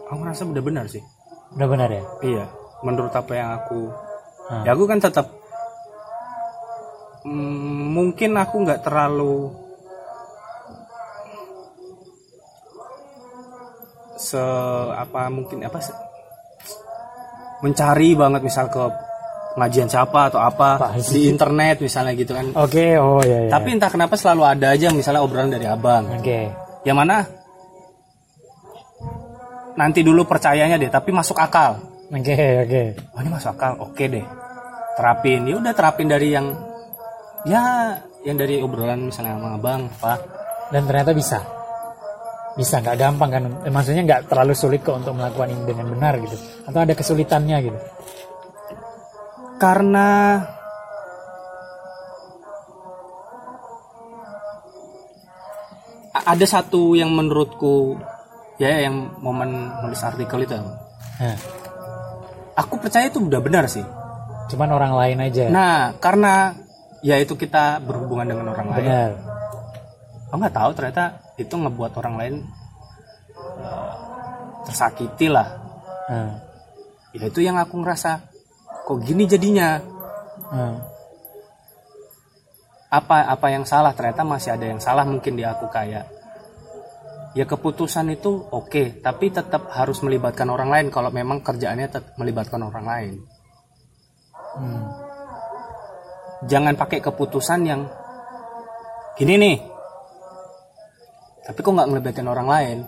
Aku 0.04 0.18
ngerasa 0.20 0.42
udah 0.44 0.62
benar 0.62 0.84
sih. 0.86 1.02
Udah 1.54 1.66
benar 1.66 1.88
ya? 1.88 2.02
Iya. 2.20 2.44
Menurut 2.84 3.10
apa 3.10 3.32
yang 3.32 3.48
aku, 3.54 3.88
Ah. 4.44 4.62
ya 4.62 4.76
aku 4.76 4.84
kan 4.84 5.00
tetap 5.00 5.30
mm, 7.24 7.82
mungkin 7.92 8.36
aku 8.36 8.56
nggak 8.64 8.84
terlalu 8.84 9.50
se 14.14 14.40
apa 14.94 15.28
mungkin 15.28 15.60
apa 15.66 15.78
se- 15.82 15.96
mencari 17.60 18.14
banget 18.14 18.40
misal 18.44 18.68
ke 18.68 18.82
pengajian 19.54 19.86
siapa 19.86 20.28
atau 20.32 20.42
apa 20.42 20.76
Apaan 20.76 21.00
di 21.00 21.30
internet 21.30 21.78
misalnya 21.80 22.12
gitu 22.18 22.34
kan. 22.34 22.50
Oke, 22.58 22.98
oh 22.98 23.22
ya 23.22 23.46
ya. 23.46 23.50
Tapi 23.54 23.68
entah 23.78 23.88
kenapa 23.88 24.18
selalu 24.18 24.42
ada 24.42 24.74
aja 24.74 24.90
misalnya 24.90 25.22
obrolan 25.22 25.54
dari 25.54 25.64
abang. 25.64 26.10
oke. 26.10 26.40
Yang 26.84 26.96
mana 26.98 27.16
nanti 29.74 30.02
dulu 30.02 30.26
percayanya 30.26 30.76
deh, 30.76 30.90
tapi 30.90 31.10
masuk 31.14 31.38
akal. 31.38 31.80
Oke, 32.10 32.36
oke. 32.66 32.82
Oh 33.16 33.20
ini 33.22 33.30
masuk 33.30 33.54
akal, 33.56 33.72
oke 33.80 34.04
deh. 34.04 34.26
Terapin, 34.94 35.48
ya 35.48 35.54
udah 35.58 35.72
terapin 35.74 36.06
dari 36.06 36.30
yang 36.30 36.46
ya 37.44 37.62
yang 38.22 38.36
dari 38.36 38.58
obrolan 38.58 39.08
misalnya 39.08 39.36
sama 39.36 39.48
abang 39.54 39.86
apa. 39.90 40.14
dan 40.68 40.82
ternyata 40.84 41.12
bisa 41.12 41.38
bisa 42.54 42.78
nggak 42.78 42.96
gampang 42.96 43.30
kan 43.30 43.42
Eh, 43.62 43.70
maksudnya 43.70 44.02
nggak 44.02 44.20
terlalu 44.26 44.54
sulit 44.54 44.80
kok 44.80 44.96
untuk 44.96 45.12
melakukan 45.12 45.50
ini 45.50 45.62
dengan 45.64 45.86
benar 45.88 46.16
gitu 46.18 46.36
atau 46.64 46.78
ada 46.80 46.94
kesulitannya 46.94 47.58
gitu 47.62 47.78
Karena 49.54 50.38
ada 56.14 56.46
satu 56.46 56.94
yang 56.94 57.10
menurutku 57.10 57.98
ya 58.56 58.80
yang 58.80 59.18
momen 59.18 59.50
nulis 59.82 59.98
artikel 60.00 60.46
itu. 60.46 60.54
nah, 60.54 61.36
Aku 62.54 62.78
percaya 62.78 63.10
itu 63.10 63.18
udah 63.18 63.42
benar 63.42 63.66
sih. 63.66 63.82
cuman 64.44 64.70
orang 64.70 64.92
lain 64.94 65.18
aja 65.24 65.48
Nah, 65.48 65.96
karena 65.98 66.52
ya 67.04 67.20
itu 67.20 67.36
kita 67.36 67.84
berhubungan 67.84 68.24
dengan 68.24 68.56
orang 68.56 68.68
lain. 68.72 68.80
benar 68.88 69.12
Aku 70.32 70.40
nggak 70.40 70.56
tahu 70.56 70.70
ternyata 70.74 71.04
itu 71.36 71.54
ngebuat 71.54 71.92
orang 72.00 72.14
lain 72.16 72.34
eh, 73.60 73.94
tersakiti 74.64 75.28
lah. 75.28 75.46
nah, 76.08 76.32
Ya 77.14 77.30
itu 77.30 77.46
yang 77.46 77.54
aku 77.60 77.78
ngerasa 77.78 78.18
kok 78.88 78.98
gini 79.04 79.28
jadinya. 79.28 79.78
nah. 80.50 80.80
Apa 82.90 83.30
apa 83.30 83.46
yang 83.50 83.62
salah? 83.62 83.94
Ternyata 83.94 84.26
masih 84.26 84.54
ada 84.58 84.66
yang 84.66 84.82
salah 84.82 85.06
mungkin 85.06 85.38
di 85.38 85.46
aku 85.46 85.66
kayak 85.70 86.10
ya 87.34 87.44
keputusan 87.46 88.10
itu 88.14 88.42
oke, 88.50 89.02
tapi 89.02 89.30
tetap 89.30 89.70
harus 89.74 89.98
melibatkan 90.02 90.46
orang 90.50 90.70
lain 90.70 90.86
kalau 90.94 91.10
memang 91.10 91.42
kerjaannya 91.42 91.90
tetap 91.90 92.14
melibatkan 92.18 92.62
orang 92.62 92.86
lain. 92.86 93.14
Hmm. 94.54 95.03
Jangan 96.44 96.76
pakai 96.76 97.00
keputusan 97.00 97.60
yang 97.64 97.88
gini 99.16 99.34
nih. 99.40 99.56
Tapi 101.44 101.58
kok 101.60 101.72
nggak 101.72 101.88
ngelibatin 101.92 102.28
orang 102.28 102.48
lain? 102.48 102.78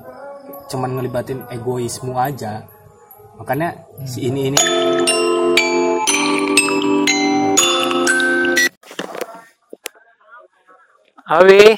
Cuman 0.68 0.96
ngelibatin 0.96 1.44
egoismu 1.52 2.16
aja. 2.16 2.64
Makanya 3.36 3.84
si 4.08 4.24
ini 4.32 4.48
ini 4.48 4.60
Awi 11.26 11.76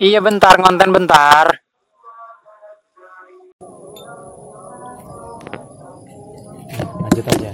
Iya 0.00 0.20
bentar 0.22 0.56
konten 0.62 0.94
bentar 0.94 1.69
sulit 7.10 7.26
aja. 7.26 7.52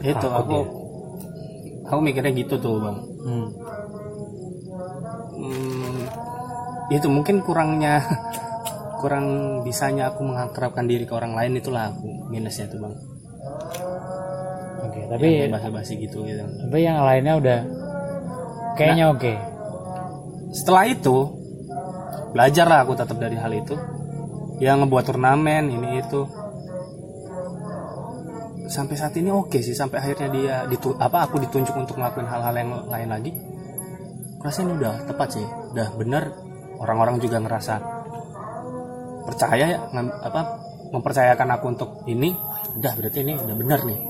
Itu 0.00 0.16
Takut 0.16 0.40
aku 0.40 0.58
aku 1.86 2.00
mikirnya 2.00 2.32
gitu 2.32 2.56
tuh 2.56 2.80
bang. 2.80 2.98
Hmm. 3.26 3.48
Hmm, 5.36 6.00
itu 6.88 7.06
mungkin 7.12 7.44
kurangnya 7.44 8.00
kurang 9.04 9.60
bisanya 9.62 10.10
aku 10.10 10.24
mengakrabkan 10.24 10.88
diri 10.88 11.04
ke 11.04 11.12
orang 11.12 11.36
lain 11.36 11.60
itulah 11.60 11.92
aku 11.92 12.32
minusnya 12.32 12.66
tuh 12.72 12.80
bang. 12.80 12.94
Oke 14.88 15.00
tapi 15.12 15.26
bahasa 15.52 15.68
basi 15.68 16.00
gitu 16.00 16.24
gitu. 16.24 16.42
tapi 16.42 16.78
yang 16.80 17.04
lainnya 17.04 17.36
udah 17.36 17.60
kayaknya 18.80 19.12
oke. 19.12 19.32
setelah 20.56 20.88
itu 20.88 21.16
belajar 22.32 22.64
lah 22.64 22.88
aku 22.88 22.96
tetap 22.96 23.20
dari 23.20 23.36
hal 23.36 23.52
itu. 23.52 23.76
Yang 24.56 24.88
ngebuat 24.88 25.04
turnamen 25.12 25.68
ini 25.68 26.00
itu 26.00 26.24
sampai 28.66 28.94
saat 28.98 29.14
ini 29.18 29.30
oke 29.30 29.58
sih 29.62 29.74
sampai 29.74 30.02
akhirnya 30.02 30.28
dia 30.30 30.56
ditu 30.66 30.94
apa 30.98 31.26
aku 31.26 31.38
ditunjuk 31.42 31.74
untuk 31.74 31.96
ngelakuin 31.98 32.26
hal-hal 32.26 32.54
yang 32.54 32.70
lain 32.86 33.08
lagi. 33.10 33.30
Rasanya 34.42 34.72
udah 34.78 34.94
tepat 35.10 35.28
sih 35.38 35.46
udah 35.74 35.88
bener 35.98 36.24
orang-orang 36.78 37.18
juga 37.18 37.40
ngerasa 37.40 37.74
percaya 39.26 39.64
ya 39.74 39.78
apa 40.22 40.40
mempercayakan 40.94 41.48
aku 41.58 41.64
untuk 41.74 41.90
ini 42.06 42.30
udah 42.78 42.92
berarti 42.94 43.18
ini 43.26 43.34
udah 43.34 43.56
bener 43.58 43.80
nih 43.82 44.00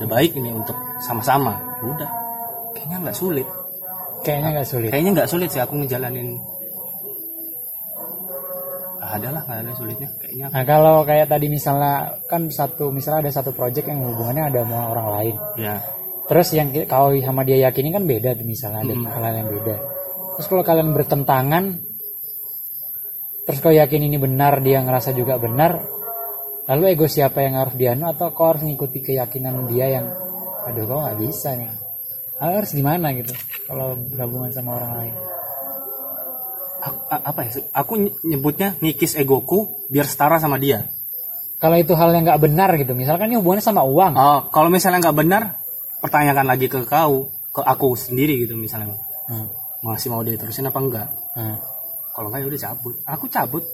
udah 0.00 0.08
baik 0.10 0.32
ini 0.34 0.50
untuk 0.50 0.76
sama-sama 1.00 1.54
udah. 1.84 2.10
Kayaknya 2.76 3.08
nggak 3.08 3.16
sulit. 3.16 3.48
Kayaknya 4.20 4.48
nggak 4.60 4.68
sulit. 4.68 4.90
Kayaknya 4.92 5.10
nggak 5.16 5.30
sulit 5.30 5.48
sih 5.48 5.62
aku 5.62 5.74
ngejalanin 5.80 6.28
Ah, 9.06 9.22
ada 9.22 9.28
lah 9.30 9.42
nggak 9.46 9.58
ada 9.62 9.72
sulitnya. 9.78 10.10
Kayaknya. 10.18 10.46
Nah 10.50 10.64
kalau 10.66 10.96
kayak 11.06 11.30
tadi 11.30 11.46
misalnya 11.46 12.18
kan 12.26 12.50
satu 12.50 12.90
misalnya 12.90 13.30
ada 13.30 13.32
satu 13.38 13.54
project 13.54 13.86
yang 13.86 14.02
hubungannya 14.02 14.50
ada 14.50 14.66
sama 14.66 14.90
orang 14.90 15.08
lain. 15.14 15.34
Ya. 15.62 15.78
Terus 16.26 16.48
yang 16.58 16.74
kau 16.90 17.14
sama 17.22 17.46
dia 17.46 17.70
yakini 17.70 17.94
kan 17.94 18.02
beda 18.02 18.34
tuh 18.34 18.42
misalnya 18.42 18.82
ada 18.82 18.94
hal-hal 18.98 19.34
yang 19.46 19.48
beda. 19.54 19.76
Terus 20.34 20.46
kalau 20.50 20.62
kalian 20.66 20.90
bertentangan 20.90 21.64
terus 23.46 23.58
kau 23.62 23.70
yakin 23.70 24.10
ini 24.10 24.18
benar 24.18 24.58
dia 24.58 24.82
ngerasa 24.82 25.14
juga 25.14 25.38
benar 25.38 25.78
lalu 26.66 26.98
ego 26.98 27.06
siapa 27.06 27.46
yang 27.46 27.62
harus 27.62 27.78
dianu 27.78 28.10
atau 28.10 28.34
kau 28.34 28.50
harus 28.50 28.66
ngikuti 28.66 29.06
keyakinan 29.06 29.70
dia 29.70 30.02
yang 30.02 30.10
aduh 30.66 30.82
kau 30.82 30.98
nggak 30.98 31.18
bisa 31.22 31.54
nih. 31.54 31.70
Harus 32.42 32.74
gimana 32.74 33.14
gitu 33.14 33.30
kalau 33.70 33.94
berhubungan 34.10 34.50
sama 34.50 34.82
orang 34.82 34.92
lain 34.98 35.14
apa 37.08 37.40
ya? 37.42 37.50
Aku 37.74 37.92
ny- 37.96 38.14
nyebutnya 38.24 38.74
ngikis 38.78 39.14
egoku 39.14 39.86
biar 39.86 40.04
setara 40.04 40.36
sama 40.36 40.56
dia. 40.56 40.86
Kalau 41.56 41.74
itu 41.74 41.92
hal 41.92 42.10
yang 42.10 42.24
nggak 42.24 42.42
benar 42.42 42.70
gitu 42.74 42.92
misalkan 42.92 43.28
ini 43.28 43.36
hubungannya 43.36 43.64
sama 43.64 43.80
uang. 43.82 44.12
Oh 44.12 44.40
kalau 44.50 44.68
misalnya 44.68 45.00
nggak 45.00 45.16
benar 45.16 45.42
pertanyakan 45.98 46.46
lagi 46.46 46.66
ke 46.66 46.84
kau 46.84 47.28
ke 47.48 47.60
aku 47.60 47.94
sendiri 47.94 48.36
gitu 48.38 48.52
misalnya. 48.52 48.92
Hmm, 49.26 49.48
masih 49.82 50.08
mau 50.08 50.20
diterusin 50.20 50.64
apa 50.64 50.78
enggak? 50.78 51.08
Hmm. 51.32 51.56
kalau 52.12 52.28
enggak 52.28 52.40
ya 52.40 52.46
udah 52.46 52.60
cabut. 52.62 52.94
Aku 53.04 53.24
cabut. 53.26 53.64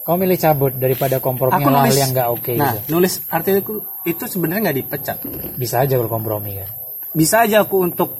Kau 0.00 0.16
milih 0.16 0.36
cabut 0.36 0.72
daripada 0.74 1.16
kompromi 1.18 1.52
Aku 1.54 1.68
hal 1.68 1.84
nulis- 1.84 1.96
yang 1.96 2.10
nggak 2.10 2.28
oke 2.30 2.52
nah 2.56 2.72
gitu. 2.74 2.96
nulis 2.96 3.20
artikelku 3.26 3.74
itu 4.02 4.24
sebenarnya 4.24 4.60
nggak 4.66 4.78
dipecat. 4.80 5.16
Bisa 5.54 5.80
aja 5.80 5.96
kalau 5.96 6.08
kompromi 6.10 6.56
kan? 6.56 6.68
Bisa 7.10 7.44
aja 7.44 7.60
aku 7.60 7.84
untuk 7.84 8.16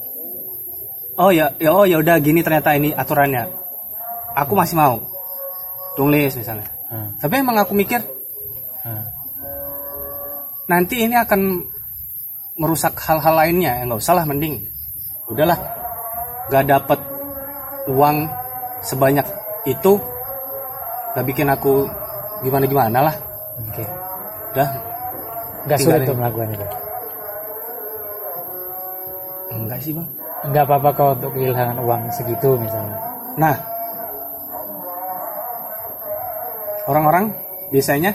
oh 1.13 1.29
ya 1.29 1.53
ya 1.57 1.69
oh 1.71 1.83
ya 1.83 1.97
udah 1.97 2.17
gini 2.17 2.39
ternyata 2.39 2.73
ini 2.73 2.89
aturannya 2.91 3.60
aku 4.35 4.53
masih 4.55 4.75
mau. 4.77 5.03
Tulis 5.95 6.31
misalnya. 6.39 6.67
Hmm, 6.91 7.15
tapi 7.19 7.39
emang 7.39 7.55
aku 7.55 7.71
mikir 7.71 8.03
hmm. 8.83 9.03
nanti 10.67 11.07
ini 11.07 11.15
akan 11.15 11.67
merusak 12.59 12.95
hal-hal 12.99 13.35
lainnya. 13.35 13.79
Ya 13.79 13.83
nggak 13.87 13.99
usah 13.99 14.15
lah 14.15 14.25
mending. 14.27 14.67
Udahlah. 15.27 15.59
Nggak 16.51 16.65
dapet 16.67 16.99
uang 17.91 18.17
sebanyak 18.83 19.27
itu 19.67 19.99
nggak 21.11 21.25
bikin 21.27 21.47
aku 21.51 21.87
gimana 22.43 22.65
gimana 22.67 22.99
lah. 23.11 23.15
Oke. 23.67 23.83
Udah. 24.55 24.69
Nggak 25.67 25.79
sulit 25.79 26.01
tuh 26.07 26.15
melakukan 26.17 26.55
itu? 26.55 26.67
Enggak 29.51 29.79
sih 29.83 29.91
bang. 29.93 30.09
Nggak 30.41 30.63
apa-apa 30.65 30.89
kalau 30.97 31.11
untuk 31.19 31.31
kehilangan 31.37 31.77
uang 31.83 32.01
segitu 32.09 32.57
misalnya? 32.57 32.97
Nah 33.37 33.70
orang-orang 36.91 37.31
biasanya 37.71 38.11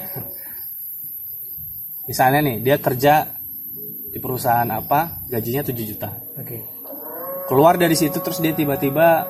misalnya 2.06 2.40
nih 2.44 2.56
dia 2.62 2.76
kerja 2.78 3.26
di 4.12 4.18
perusahaan 4.22 4.68
apa 4.70 5.26
gajinya 5.28 5.64
7 5.66 5.76
juta. 5.84 6.08
Oke. 6.38 6.64
Keluar 7.46 7.76
dari 7.76 7.94
situ 7.94 8.18
terus 8.22 8.40
dia 8.40 8.52
tiba-tiba 8.56 9.26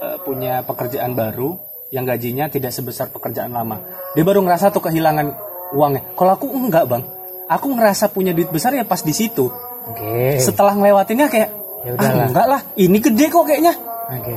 eh, 0.00 0.16
punya 0.24 0.64
pekerjaan 0.64 1.12
baru 1.12 1.58
yang 1.92 2.04
gajinya 2.04 2.48
tidak 2.48 2.72
sebesar 2.72 3.08
pekerjaan 3.08 3.52
lama. 3.52 3.80
Dia 4.12 4.24
baru 4.24 4.44
ngerasa 4.44 4.72
tuh 4.72 4.84
kehilangan 4.84 5.26
uangnya. 5.74 6.14
Kalau 6.16 6.32
aku 6.36 6.46
enggak 6.52 6.84
bang. 6.88 7.04
Aku 7.48 7.72
ngerasa 7.72 8.12
punya 8.12 8.36
duit 8.36 8.52
besar 8.52 8.76
ya 8.76 8.84
pas 8.84 9.00
di 9.00 9.16
situ. 9.16 9.48
Oke. 9.88 10.36
Setelah 10.36 10.76
ngelewatinnya 10.76 11.28
kayak 11.32 11.50
Ya 11.78 11.94
ah 11.94 11.96
udahlah. 11.96 12.26
enggak 12.28 12.46
lah. 12.50 12.60
Ini 12.76 12.98
gede 13.00 13.26
kok 13.32 13.44
kayaknya. 13.48 13.74
Oke. 14.12 14.34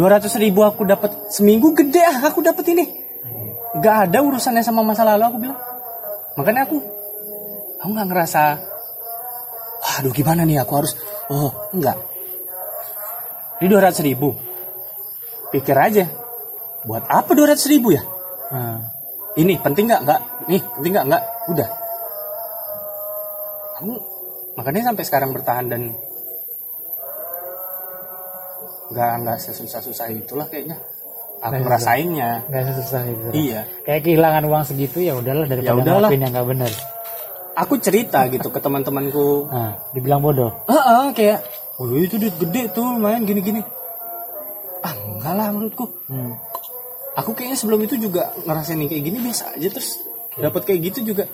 200 0.00 0.32
ribu 0.40 0.64
aku 0.64 0.88
dapat 0.88 1.12
seminggu 1.28 1.76
gede 1.76 2.00
ah 2.00 2.32
aku 2.32 2.40
dapat 2.40 2.64
ini 2.72 3.01
nggak 3.76 3.96
ada 4.08 4.18
urusannya 4.20 4.64
sama 4.64 4.84
masa 4.84 5.04
lalu 5.04 5.24
aku 5.24 5.38
bilang. 5.40 5.60
Makanya 6.36 6.68
aku 6.68 6.76
aku 7.82 7.90
nggak 7.92 8.08
ngerasa 8.08 8.42
waduh 9.82 10.12
gimana 10.14 10.46
nih 10.46 10.62
aku 10.62 10.72
harus 10.78 10.92
oh 11.28 11.50
enggak 11.74 11.98
ini 13.62 13.70
200 13.70 14.02
ribu. 14.02 14.34
Pikir 15.54 15.78
aja 15.78 16.10
buat 16.82 17.06
apa 17.06 17.30
200 17.30 17.54
ribu 17.70 17.94
ya? 17.94 18.02
Hmm, 18.50 18.82
ini 19.38 19.54
penting 19.62 19.86
nggak? 19.86 20.02
Nggak. 20.02 20.20
Nih 20.50 20.62
penting 20.74 20.90
nggak? 20.98 21.06
Nggak. 21.06 21.22
Udah. 21.54 21.68
Aku 23.78 23.94
makanya 24.58 24.90
sampai 24.90 25.04
sekarang 25.06 25.30
bertahan 25.30 25.70
dan 25.70 25.94
nggak 28.90 29.12
nggak 29.22 29.38
sesusah-susah 29.38 30.10
itulah 30.10 30.50
kayaknya 30.50 30.76
aku 31.42 31.50
Nggak 31.50 31.62
ngerasainnya 31.66 32.30
nggak 32.46 32.62
susah 32.78 33.02
itu 33.10 33.26
iya. 33.34 33.60
Kayak 33.82 34.00
kehilangan 34.06 34.42
uang 34.46 34.62
segitu 34.62 35.02
ya 35.02 35.18
udahlah 35.18 35.44
daripada 35.50 35.74
Ya 35.74 35.82
udahlah. 35.82 36.08
yang 36.14 36.30
nggak 36.30 36.46
benar 36.46 36.72
aku 37.52 37.74
cerita 37.78 38.24
gitu 38.32 38.48
ke 38.48 38.58
teman-temanku. 38.60 39.48
Nah 39.48 39.76
dibilang 39.92 40.24
bodoh. 40.24 40.52
Ah 40.68 41.12
kayak 41.12 41.44
oh 41.76 41.88
itu 41.96 42.16
duit 42.16 42.36
gede 42.40 42.72
tuh 42.72 42.96
main 42.96 43.22
gini-gini. 43.24 43.60
Ah 44.82 44.94
enggak 44.96 45.34
lah 45.36 45.46
menurutku. 45.52 45.86
Hmm. 46.08 46.36
aku 47.12 47.36
kayaknya 47.36 47.60
sebelum 47.60 47.84
itu 47.84 48.00
juga 48.00 48.32
ngerasain 48.48 48.80
yang 48.80 48.88
kayak 48.88 49.04
gini 49.04 49.18
biasa 49.20 49.52
aja. 49.52 49.68
Terus 49.68 50.00
dapat 50.40 50.62
kayak 50.64 50.80
gitu 50.92 51.12
juga. 51.12 51.28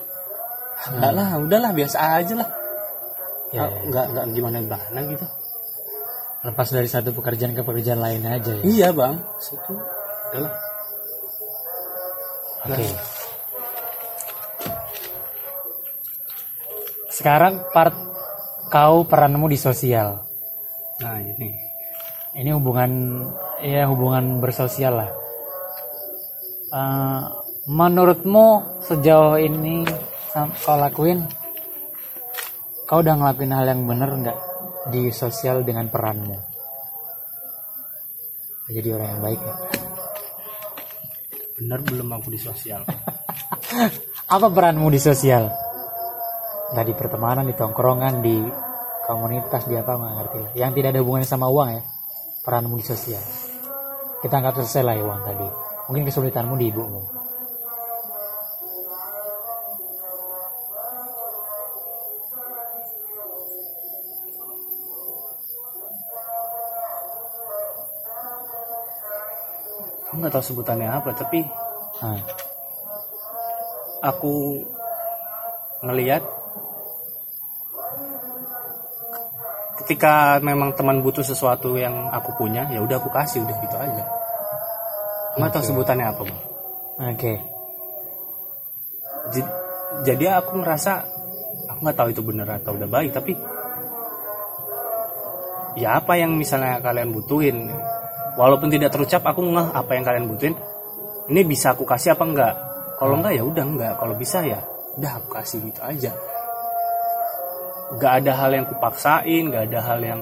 Ah, 0.74 0.90
enggak 0.90 1.12
lah 1.14 1.26
udahlah 1.38 1.70
biasa 1.70 1.96
aja 2.18 2.34
lah. 2.34 2.48
Ya, 3.54 3.62
Ah, 3.64 3.70
enggak 3.86 4.04
enggak 4.10 4.24
gimana 4.34 4.56
gimana 4.58 4.98
gitu. 5.06 5.26
Lepas 6.38 6.68
dari 6.70 6.90
satu 6.90 7.14
pekerjaan 7.14 7.54
ke 7.54 7.62
pekerjaan 7.62 8.02
lain 8.02 8.22
aja 8.26 8.58
ya. 8.58 8.62
Iya 8.66 8.88
bang. 8.90 9.22
Itu 9.38 9.74
udahlah 10.30 10.54
oke. 12.68 12.86
Sekarang 17.18 17.66
part 17.74 17.96
kau 18.70 19.02
peranmu 19.02 19.50
di 19.50 19.58
sosial. 19.58 20.22
Nah 21.02 21.18
ini. 21.18 21.50
Ini 22.38 22.54
hubungan 22.54 22.90
ya 23.58 23.90
hubungan 23.90 24.38
bersosial 24.38 25.02
lah. 25.02 25.10
Eh, 26.68 27.22
menurutmu 27.66 28.78
sejauh 28.84 29.40
ini 29.40 29.82
kau 30.36 30.76
lakuin 30.78 31.26
kau 32.86 33.02
udah 33.04 33.18
ngelakuin 33.18 33.52
hal 33.52 33.66
yang 33.66 33.82
bener 33.84 34.10
nggak 34.14 34.38
di 34.94 35.10
sosial 35.10 35.66
dengan 35.66 35.90
peranmu? 35.90 36.36
Jadi 38.68 38.88
orang 38.92 39.08
yang 39.16 39.22
baik 39.24 39.40
nggak? 39.40 39.77
Bener 41.58 41.82
belum 41.82 42.08
aku 42.14 42.30
di 42.30 42.40
sosial? 42.40 42.86
Apa 44.34 44.46
peranmu 44.48 44.86
di 44.88 45.00
sosial? 45.02 45.50
Nggak 46.72 46.86
di 46.86 46.94
pertemanan 46.94 47.44
di 47.50 47.54
tongkrongan 47.58 48.14
di 48.22 48.36
komunitas 49.08 49.64
di 49.64 49.72
apa 49.72 49.96
nggak 49.96 50.14
ngerti 50.20 50.38
lah. 50.38 50.52
Yang 50.52 50.70
tidak 50.76 50.88
ada 50.92 51.00
hubungannya 51.00 51.28
sama 51.28 51.48
uang 51.48 51.68
ya 51.80 51.82
peranmu 52.44 52.76
di 52.76 52.84
sosial. 52.84 53.24
Kita 54.20 54.34
anggap 54.36 54.60
selesai 54.60 54.82
lah 54.84 54.94
ya 55.00 55.04
uang 55.08 55.20
tadi. 55.24 55.48
Mungkin 55.88 56.04
kesulitanmu 56.12 56.54
di 56.60 56.68
ibumu 56.68 57.17
aku 70.18 70.26
nggak 70.26 70.34
tahu 70.34 70.46
sebutannya 70.50 70.90
apa 70.90 71.14
tapi 71.14 71.46
nah, 72.02 72.18
aku 74.02 74.66
ngelihat 75.86 76.26
ketika 79.78 80.42
memang 80.42 80.74
teman 80.74 81.06
butuh 81.06 81.22
sesuatu 81.22 81.78
yang 81.78 82.10
aku 82.10 82.34
punya 82.34 82.66
ya 82.66 82.82
udah 82.82 82.98
aku 82.98 83.14
kasih 83.14 83.46
udah 83.46 83.56
gitu 83.62 83.76
aja. 83.78 84.04
Nggak 85.38 85.50
tahu 85.54 85.64
sebutannya 85.70 86.06
apa 86.10 86.22
bang. 86.26 86.40
Oke. 87.14 87.32
J- 89.38 89.54
jadi 90.02 90.42
aku 90.42 90.58
ngerasa 90.58 91.06
aku 91.70 91.78
nggak 91.86 91.94
tahu 91.94 92.08
itu 92.10 92.22
benar 92.26 92.58
atau 92.58 92.74
udah 92.74 92.90
baik 92.90 93.14
tapi 93.14 93.38
ya 95.78 96.02
apa 96.02 96.18
yang 96.18 96.34
misalnya 96.34 96.82
kalian 96.82 97.14
butuhin 97.14 97.70
walaupun 98.38 98.70
tidak 98.70 98.94
terucap 98.94 99.26
aku 99.26 99.42
ngeh 99.42 99.68
apa 99.74 99.90
yang 99.98 100.04
kalian 100.06 100.26
butuhin. 100.30 100.54
Ini 101.28 101.44
bisa 101.44 101.74
aku 101.74 101.82
kasih 101.84 102.14
apa 102.14 102.24
enggak? 102.24 102.54
Kalau 102.96 103.18
enggak 103.18 103.34
ya 103.34 103.42
udah 103.42 103.64
enggak. 103.66 103.92
Kalau 103.98 104.14
bisa 104.14 104.38
ya 104.46 104.62
udah 104.96 105.12
aku 105.18 105.28
kasih 105.34 105.58
gitu 105.66 105.80
aja. 105.82 106.12
Nggak 107.98 108.12
ada 108.22 108.32
hal 108.38 108.50
yang 108.54 108.66
kupaksain 108.70 109.42
nggak 109.50 109.64
ada 109.68 109.80
hal 109.82 110.00
yang 110.00 110.20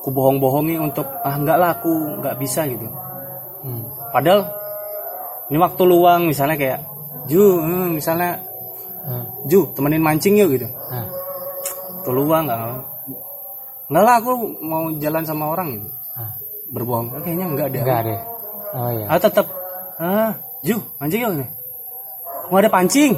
ku 0.00 0.08
bohong-bohongi 0.12 0.80
untuk 0.80 1.08
ah 1.24 1.34
enggak 1.36 1.56
lah 1.56 1.70
aku 1.80 2.20
nggak 2.20 2.36
bisa 2.36 2.68
gitu. 2.68 2.86
Hmm. 3.60 3.84
padahal 4.08 4.48
ini 5.52 5.60
waktu 5.60 5.82
luang 5.84 6.32
misalnya 6.32 6.56
kayak 6.56 6.80
Ju 7.28 7.60
hmm, 7.60 7.92
misalnya 7.92 8.40
Hmm. 9.00 9.24
Ju 9.48 9.72
temenin 9.72 10.04
mancing 10.04 10.36
yuk 10.36 10.52
gitu. 10.52 10.68
Nah, 10.68 11.08
luang 12.06 12.44
nggak 12.46 12.60
nggak 13.90 14.02
lah 14.02 14.14
aku 14.16 14.32
mau 14.62 14.88
jalan 14.96 15.22
sama 15.22 15.50
orang 15.50 15.76
gitu 15.76 15.88
ah, 16.14 16.32
berbohong 16.70 17.12
Ah, 17.12 17.20
kayaknya 17.20 17.46
enggak 17.48 17.68
deh 17.70 17.80
enggak 17.82 18.00
ada. 18.00 18.16
Oh 18.70 18.88
iya. 18.88 19.06
ah 19.06 19.18
tetap 19.18 19.46
ah 19.98 20.30
Ju 20.60 20.76
mancing 20.96 21.20
yuk 21.20 21.32
nih 21.40 21.48
mau 22.48 22.58
ada 22.58 22.70
pancing 22.70 23.12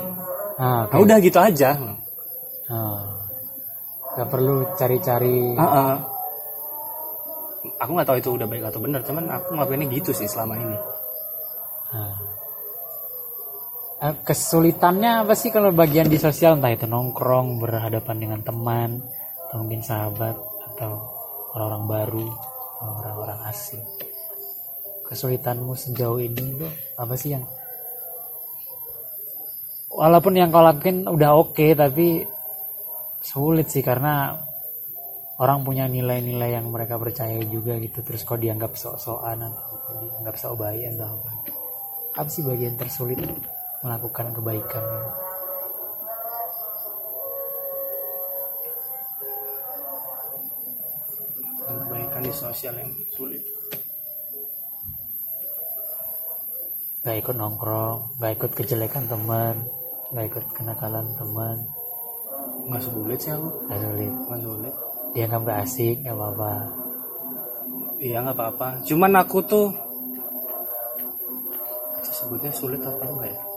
Ah, 0.55 0.87
oke. 0.87 0.93
nah, 0.93 0.99
udah 1.01 1.17
gitu 1.19 1.39
aja 1.39 1.71
Oh. 2.73 2.97
Gak 4.13 4.29
perlu 4.29 4.65
cari-cari. 4.77 5.53
Ah, 5.57 5.65
ah. 5.65 5.95
aku 7.77 7.91
nggak 7.93 8.07
tahu 8.07 8.17
itu 8.17 8.31
udah 8.31 8.47
baik 8.47 8.65
atau 8.65 8.81
benar 8.81 9.01
cuman 9.03 9.29
aku 9.29 9.53
ngelakuinnya 9.53 9.89
gitu 9.91 10.11
sih 10.11 10.25
selama 10.25 10.57
ini 10.57 10.77
Ah. 11.91 12.17
Eh, 14.03 14.15
Kesulitannya 14.27 15.23
apa 15.23 15.39
sih 15.39 15.55
kalau 15.55 15.71
bagian 15.71 16.11
di 16.11 16.19
sosial? 16.19 16.59
Entah 16.59 16.75
itu 16.75 16.91
nongkrong 16.91 17.63
berhadapan 17.63 18.17
dengan 18.19 18.41
teman 18.43 18.99
atau 19.47 19.63
mungkin 19.63 19.79
sahabat 19.79 20.35
atau 20.75 20.93
orang-orang 21.55 21.85
baru 21.87 22.27
atau 22.83 22.91
orang-orang 22.99 23.41
asing. 23.47 23.79
Kesulitanmu 25.07 25.79
sejauh 25.79 26.19
ini 26.19 26.43
tuh 26.59 26.73
apa 26.99 27.15
sih 27.15 27.39
yang 27.39 27.47
walaupun 29.87 30.35
yang 30.35 30.51
kau 30.51 30.67
lakuin 30.67 31.07
udah 31.07 31.39
oke 31.39 31.67
tapi 31.79 32.27
sulit 33.23 33.71
sih 33.71 33.87
karena 33.87 34.35
orang 35.39 35.63
punya 35.63 35.87
nilai-nilai 35.87 36.59
yang 36.59 36.67
mereka 36.75 36.99
percaya 36.99 37.39
juga 37.47 37.79
gitu. 37.79 38.03
Terus 38.03 38.27
kau 38.27 38.35
dianggap 38.35 38.75
sok-sokan 38.75 39.47
atau 39.47 39.63
kau 39.79 39.95
dianggap 40.11 40.35
sok 40.35 40.59
baik 40.59 40.91
atau 40.91 41.07
apa. 41.07 41.31
Apa 42.19 42.29
sih 42.35 42.43
bagian 42.43 42.75
tersulit 42.75 43.23
melakukan 43.83 44.31
kebaikan. 44.31 44.85
Kebaikan 51.67 52.23
di 52.23 52.33
sosial 52.33 52.75
yang 52.79 52.91
sulit. 53.11 53.43
Gak 57.03 57.19
ikut 57.19 57.35
nongkrong 57.35 58.23
gak 58.23 58.39
ikut 58.39 58.51
kejelekan 58.55 59.11
teman 59.11 59.67
gak 60.15 60.27
ikut 60.31 60.45
kenakalan 60.55 61.11
teman. 61.19 61.59
Nggak 62.71 62.83
sulit 62.87 63.19
sih 63.19 63.35
aku. 63.35 63.49
Gak 63.67 63.81
sulit. 63.83 64.13
Nggak 64.31 64.41
sulit. 64.47 64.75
Dianggap 65.13 65.41
gak 65.43 65.61
asik 65.67 65.97
gak 66.07 66.15
apa-apa. 66.15 66.53
Iya 68.03 68.19
nggak 68.23 68.35
apa-apa. 68.39 68.69
Cuman 68.87 69.13
aku 69.19 69.39
tuh 69.47 69.67
sebutnya 72.03 72.55
sulit 72.55 72.79
apa 72.83 73.03
enggak 73.03 73.31
ya? 73.35 73.52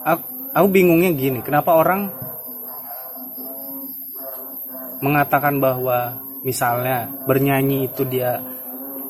Aku, 0.00 0.24
aku 0.56 0.66
bingungnya 0.72 1.12
gini, 1.12 1.44
kenapa 1.44 1.76
orang 1.76 2.08
mengatakan 5.00 5.60
bahwa 5.60 6.20
misalnya 6.44 7.08
bernyanyi 7.24 7.88
itu 7.88 8.04
dia 8.08 8.40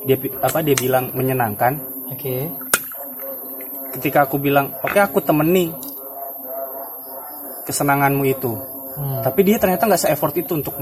dia 0.07 0.17
apa 0.41 0.63
dia 0.65 0.75
bilang 0.75 1.13
menyenangkan? 1.13 1.79
Oke. 2.11 2.49
Ketika 3.91 4.23
aku 4.27 4.39
bilang 4.39 4.71
oke 4.81 4.97
aku 4.97 5.19
temeni 5.19 5.71
kesenanganmu 7.67 8.23
itu. 8.27 8.51
Hmm, 8.91 9.23
tapi 9.23 9.47
dia 9.47 9.55
ternyata 9.55 9.87
nggak 9.87 10.01
se-effort 10.07 10.35
itu 10.35 10.51
untuk 10.57 10.75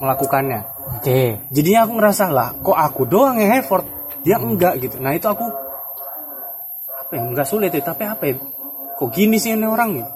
melakukannya. 0.00 0.60
Oke. 1.00 1.50
Jadinya 1.52 1.88
aku 1.88 1.92
ngerasa 1.98 2.24
lah 2.32 2.48
kok 2.60 2.78
aku 2.78 3.02
doang 3.08 3.40
yang 3.40 3.60
effort? 3.60 3.84
Dia 4.24 4.40
enggak 4.40 4.80
gitu. 4.80 5.00
Nah 5.00 5.12
itu 5.12 5.28
aku 5.28 5.44
apa 7.04 7.12
ya 7.12 7.22
enggak 7.28 7.48
sulit 7.48 7.68
ya 7.72 7.84
tapi 7.84 8.08
apa 8.08 8.22
ya 8.24 8.34
kok 8.94 9.10
gini 9.12 9.36
sih 9.38 9.54
ini 9.54 9.66
orang 9.66 9.90
gitu 9.98 10.12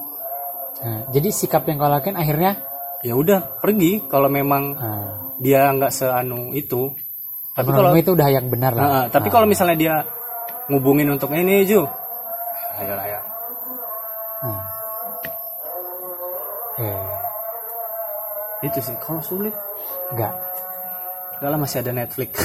Nah, 0.79 1.11
jadi 1.11 1.27
sikap 1.27 1.67
yang 1.67 1.75
kau 1.75 1.91
lakukan 1.91 2.15
akhirnya? 2.15 2.55
Ya 3.03 3.11
udah 3.11 3.59
pergi. 3.59 3.99
Kalau 4.07 4.31
memang 4.31 4.79
nah, 4.79 5.35
dia 5.35 5.67
nggak 5.75 5.91
seanu 5.91 6.55
itu. 6.55 6.95
Tapi 7.51 7.67
kalau 7.75 7.91
itu 7.99 8.15
udah 8.15 8.29
yang 8.31 8.47
benar 8.47 8.71
lah. 8.71 8.83
Nah, 8.87 9.05
tapi 9.11 9.27
kalau 9.27 9.43
misalnya 9.43 9.75
dia 9.75 9.95
ngubungin 10.71 11.11
untuk 11.11 11.35
ini 11.35 11.67
Ju. 11.67 11.83
Ayo 12.79 12.95
ya 12.95 13.19
Nah. 14.39 14.63
Eh, 16.79 17.11
itu 18.71 18.79
sih 18.79 18.95
kalau 19.03 19.19
sulit? 19.19 19.51
Enggak 20.15 20.31
enggak 21.39 21.49
lah 21.55 21.59
masih 21.59 21.79
ada 21.79 21.91
Netflix 21.95 22.31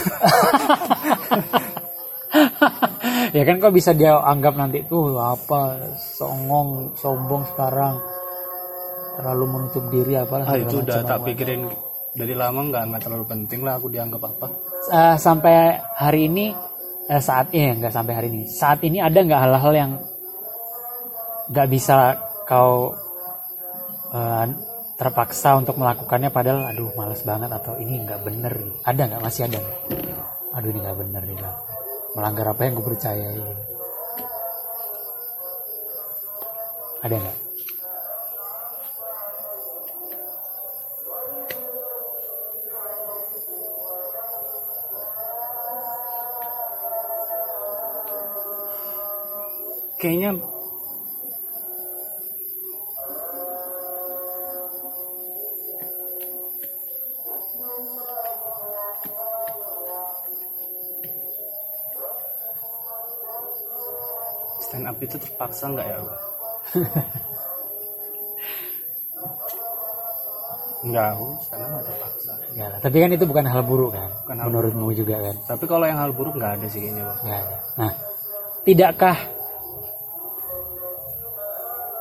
ya 3.35 3.43
kan 3.43 3.59
kok 3.59 3.75
bisa 3.75 3.91
dia 3.91 4.15
anggap 4.15 4.55
nanti 4.55 4.87
tuh 4.87 5.19
apa? 5.19 5.91
Songong 5.99 6.95
sombong 6.95 7.43
sekarang. 7.51 7.99
Terlalu 9.19 9.45
menutup 9.47 9.85
diri 9.91 10.15
apalah 10.19 10.47
ah 10.47 10.59
itu 10.59 10.83
udah 10.83 11.07
tak 11.07 11.23
apa. 11.23 11.27
pikirin 11.31 11.71
dari 12.15 12.35
lama 12.35 12.67
nggak 12.67 12.83
nggak 12.91 13.03
terlalu 13.03 13.27
penting 13.27 13.61
lah 13.67 13.79
aku 13.79 13.91
dianggap 13.91 14.23
apa. 14.23 14.47
Eh, 14.91 15.17
sampai 15.19 15.79
hari 15.99 16.31
ini 16.31 16.55
eh, 17.11 17.23
saat 17.23 17.51
ini 17.55 17.79
nggak 17.79 17.95
sampai 17.95 18.15
hari 18.15 18.27
ini. 18.31 18.43
Saat 18.47 18.83
ini 18.87 18.99
ada 19.03 19.19
nggak 19.19 19.43
hal-hal 19.51 19.73
yang 19.75 19.93
nggak 21.51 21.69
bisa 21.71 22.19
kau 22.47 22.95
eh, 24.15 24.47
terpaksa 24.95 25.59
untuk 25.59 25.79
melakukannya 25.79 26.31
padahal 26.31 26.71
aduh 26.71 26.91
males 26.95 27.23
banget 27.27 27.51
atau 27.51 27.79
ini 27.83 28.03
nggak 28.03 28.19
bener 28.23 28.55
ada 28.83 29.03
nggak? 29.11 29.23
Masih 29.23 29.47
ada 29.47 29.59
aduh 30.55 30.71
ini 30.71 30.79
nggak 30.83 30.99
bener 31.03 31.23
nih. 31.23 31.39
Melanggar 32.15 32.47
apa 32.55 32.63
yang 32.63 32.79
gue 32.79 32.87
percayai. 32.87 33.43
Ada 37.03 37.17
nggak? 37.21 37.39
Kayaknya 50.01 50.54
itu 65.05 65.17
terpaksa 65.21 65.71
nggak 65.71 65.87
ya 65.87 65.99
Bang? 66.01 66.21
Enggak, 70.85 71.17
up 71.17 71.49
nggak 71.49 71.85
terpaksa. 71.89 72.33
Nggak 72.53 72.69
lah. 72.69 72.79
tapi 72.85 72.97
kan 73.01 73.11
itu 73.17 73.25
bukan 73.25 73.45
hal 73.49 73.63
buruk 73.65 73.97
kan 73.97 74.13
Bukan 74.29 74.37
hal 74.37 74.49
menurutmu 74.53 74.93
juga 74.93 75.17
kan 75.17 75.37
Tapi 75.49 75.65
kalau 75.65 75.89
yang 75.89 75.97
hal 75.97 76.13
buruk 76.13 76.37
nggak 76.37 76.61
ada 76.61 76.67
sih 76.69 76.85
kayaknya 76.85 77.09
bang. 77.09 77.19
Nggak 77.25 77.41
ada. 77.41 77.57
Nah, 77.81 77.93
tidakkah 78.69 79.19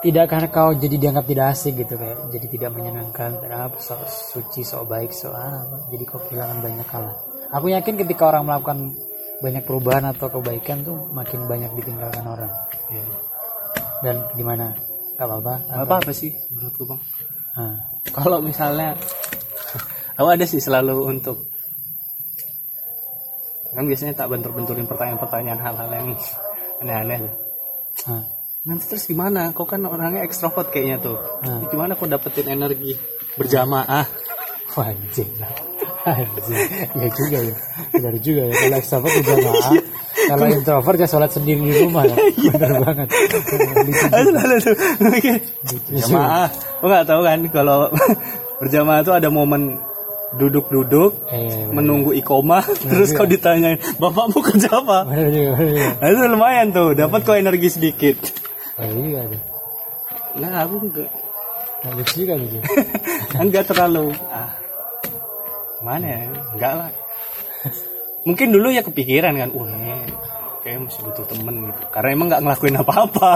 tidakkah 0.04 0.52
kau 0.52 0.76
jadi 0.76 0.96
dianggap 1.00 1.26
tidak 1.32 1.46
asik 1.56 1.80
gitu 1.80 1.96
kayak 1.96 2.28
jadi 2.28 2.48
tidak 2.52 2.72
menyenangkan 2.76 3.40
apa 3.48 3.80
sok 3.80 4.04
suci 4.04 4.68
sok 4.68 4.84
baik 4.92 5.16
sok 5.16 5.32
apa 5.32 5.88
jadi 5.96 6.04
kau 6.04 6.20
kehilangan 6.28 6.60
banyak 6.60 6.88
hal 6.92 7.16
aku 7.56 7.72
yakin 7.72 7.96
ketika 7.96 8.36
orang 8.36 8.44
melakukan 8.44 8.92
banyak 9.44 9.64
perubahan 9.68 10.08
atau 10.08 10.32
kebaikan 10.32 10.88
tuh 10.88 11.12
makin 11.12 11.44
banyak 11.46 11.68
ditinggalkan 11.76 12.24
orang 12.24 12.52
Iya. 12.88 13.04
dan 14.02 14.16
gimana 14.34 14.72
gak 15.20 15.28
apa-apa 15.28 15.54
Nggak 15.68 15.86
apa-apa 15.86 16.12
sih 16.16 16.32
menurutku 16.50 16.88
bang. 16.88 17.02
Nah, 17.54 17.76
Kalau 18.10 18.40
misalnya 18.40 18.96
aku 20.16 20.30
ada 20.32 20.46
sih 20.48 20.58
selalu 20.58 20.96
untuk 21.12 21.52
kan 23.74 23.84
biasanya 23.84 24.14
tak 24.14 24.30
bentur-benturin 24.30 24.86
pertanyaan-pertanyaan 24.86 25.60
hal-hal 25.60 25.90
yang 25.90 26.08
aneh-aneh 26.80 27.18
tuh. 27.26 27.34
Ah. 28.06 28.24
nanti 28.64 28.90
terus 28.90 29.06
gimana 29.06 29.52
kau 29.52 29.68
kan 29.68 29.84
orangnya 29.84 30.24
ekstrovert 30.24 30.72
kayaknya 30.72 31.04
tuh 31.04 31.18
Hmm. 31.44 31.68
gimana 31.68 32.00
kau 32.00 32.08
dapetin 32.08 32.48
energi 32.48 32.96
berjamaah 33.36 34.08
anjing 34.74 35.30
lah. 35.38 35.73
Ya 36.04 37.08
juga 37.10 37.38
ya. 37.40 37.56
Benar 37.92 38.16
juga 38.20 38.42
ya. 38.44 38.54
Kalau 38.54 38.76
extrovert 38.76 39.14
berjamaah. 39.16 39.72
Kalau 40.14 40.46
introvert 40.46 40.98
ya 40.98 41.08
sholat 41.08 41.32
sendiri 41.32 41.64
di 41.64 41.74
rumah 41.80 42.04
ya. 42.04 42.16
Benar 42.52 42.72
banget. 42.84 43.08
Lucu 43.08 44.06
Aduh, 44.10 44.32
aduh, 44.34 44.58
aduh. 44.60 44.76
Mikir, 45.02 45.36
berjamaah 45.90 46.48
kau 46.78 46.88
nggak 46.88 47.06
tahu 47.08 47.22
kan 47.24 47.40
kalau 47.50 47.78
berjamaah 48.60 49.00
tuh 49.02 49.16
ada 49.16 49.28
momen 49.28 49.80
duduk-duduk 50.34 51.30
Eh, 51.30 51.70
menunggu 51.70 52.12
ikomah 52.14 52.66
terus 52.90 53.14
kau 53.14 53.24
ditanyain 53.24 53.80
bapak 53.96 54.34
mau 54.34 54.42
kerja 54.42 54.68
apa 54.74 55.06
nah, 55.06 56.08
itu 56.10 56.20
lumayan 56.26 56.74
tuh 56.74 56.92
dapat 56.92 57.22
kau 57.22 57.38
energi 57.38 57.70
sedikit 57.70 58.18
Oh, 58.74 58.90
iya 59.00 59.22
tuh. 59.24 59.42
nah 60.36 60.66
aku 60.66 60.76
enggak 60.82 61.10
Nah, 61.84 61.94
juga 62.02 62.34
lucu. 62.42 62.60
enggak 63.38 63.64
terlalu 63.70 64.10
ah 64.28 64.50
mana 65.84 66.06
ya? 66.08 66.20
Enggak 66.56 66.74
lah. 66.80 66.92
Mungkin 68.24 68.48
dulu 68.56 68.72
ya 68.72 68.82
kepikiran 68.82 69.36
kan 69.36 69.50
wah 69.52 69.68
ini 69.68 70.08
kayak 70.64 70.88
masih 70.88 71.02
butuh 71.04 71.26
temen 71.28 71.56
gitu. 71.68 71.82
Karena 71.92 72.10
emang 72.16 72.28
nggak 72.32 72.42
ngelakuin 72.48 72.80
apa-apa. 72.80 73.32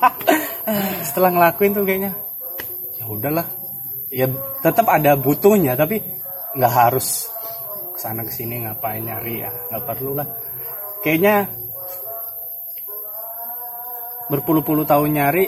Setelah 1.06 1.30
ngelakuin 1.36 1.72
tuh 1.76 1.84
kayaknya 1.84 2.12
ya 2.96 3.04
udahlah. 3.04 3.46
Ya 4.10 4.26
tetap 4.64 4.88
ada 4.88 5.14
butuhnya 5.14 5.76
tapi 5.76 6.00
nggak 6.56 6.72
harus 6.72 7.30
ke 7.94 7.98
sana 8.00 8.26
ke 8.26 8.32
sini 8.32 8.64
ngapain 8.64 9.04
nyari 9.04 9.44
ya 9.44 9.52
nggak 9.70 9.84
perlu 9.84 10.16
lah. 10.16 10.26
Kayaknya 11.04 11.52
berpuluh-puluh 14.32 14.88
tahun 14.88 15.10
nyari 15.20 15.44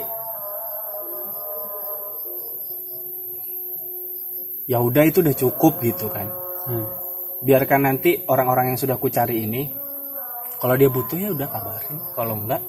ya 4.65 4.79
udah 4.79 5.03
itu 5.03 5.19
udah 5.19 5.35
cukup 5.35 5.79
gitu 5.81 6.07
kan 6.07 6.27
Hmm. 6.63 6.87
biarkan 7.43 7.83
nanti 7.83 8.23
orang-orang 8.23 8.71
yang 8.71 8.79
sudah 8.79 8.95
ku 8.95 9.11
cari 9.11 9.43
ini 9.43 9.67
kalau 10.57 10.79
dia 10.79 10.87
butuh 10.87 11.19
ya 11.19 11.29
udah 11.31 11.43
kabarin 11.45 11.97
kalau 12.15 12.39
enggak 12.39 12.63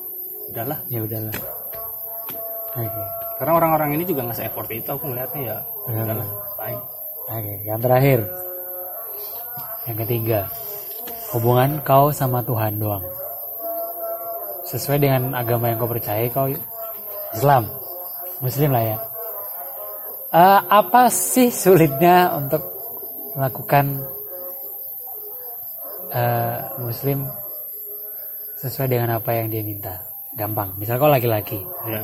udahlah 0.50 0.78
Ya 0.90 1.00
udahlah. 1.00 1.34
Oke. 2.74 3.02
karena 3.38 3.52
orang-orang 3.54 3.94
ini 3.94 4.02
juga 4.02 4.26
nggak 4.26 4.42
effort 4.44 4.66
itu 4.68 4.88
aku 4.90 5.06
ngeliatnya 5.06 5.40
ya 5.40 5.56
Benar. 5.86 6.02
udahlah 6.04 6.28
baik 6.58 6.80
Oke, 7.24 7.54
yang 7.64 7.80
terakhir. 7.80 8.20
Yang 9.88 9.96
ketiga. 10.04 10.40
Hubungan 11.32 11.80
kau 11.80 12.12
sama 12.12 12.44
Tuhan 12.44 12.76
doang. 12.76 13.00
Sesuai 14.64 15.00
dengan 15.00 15.32
agama 15.32 15.72
yang 15.72 15.80
kau 15.80 15.88
percaya, 15.88 16.28
kau 16.28 16.52
Islam. 17.32 17.64
Muslim 18.40 18.70
lah 18.72 18.84
ya. 18.84 18.96
Eh, 20.34 20.60
apa 20.66 21.06
sih 21.14 21.54
sulitnya 21.54 22.34
untuk 22.34 22.58
melakukan 23.38 24.02
eh, 26.10 26.58
Muslim 26.82 27.22
sesuai 28.58 28.90
dengan 28.90 29.22
apa 29.22 29.30
yang 29.30 29.46
dia 29.46 29.62
minta? 29.62 29.94
Gampang. 30.34 30.74
Misal 30.74 30.98
kau 30.98 31.06
laki-laki. 31.06 31.62
ya 31.86 32.02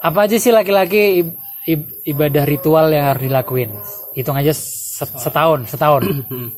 Apa 0.00 0.24
aja 0.24 0.40
sih 0.40 0.48
laki-laki 0.48 1.20
ib- 1.20 1.36
ib- 1.68 1.92
ibadah 2.06 2.48
ritual 2.48 2.88
yang 2.88 3.12
harus 3.12 3.28
dilakuin? 3.28 3.68
Hitung 4.16 4.40
aja 4.40 4.56
set- 4.56 5.20
setahun, 5.20 5.68
setahun. 5.68 6.02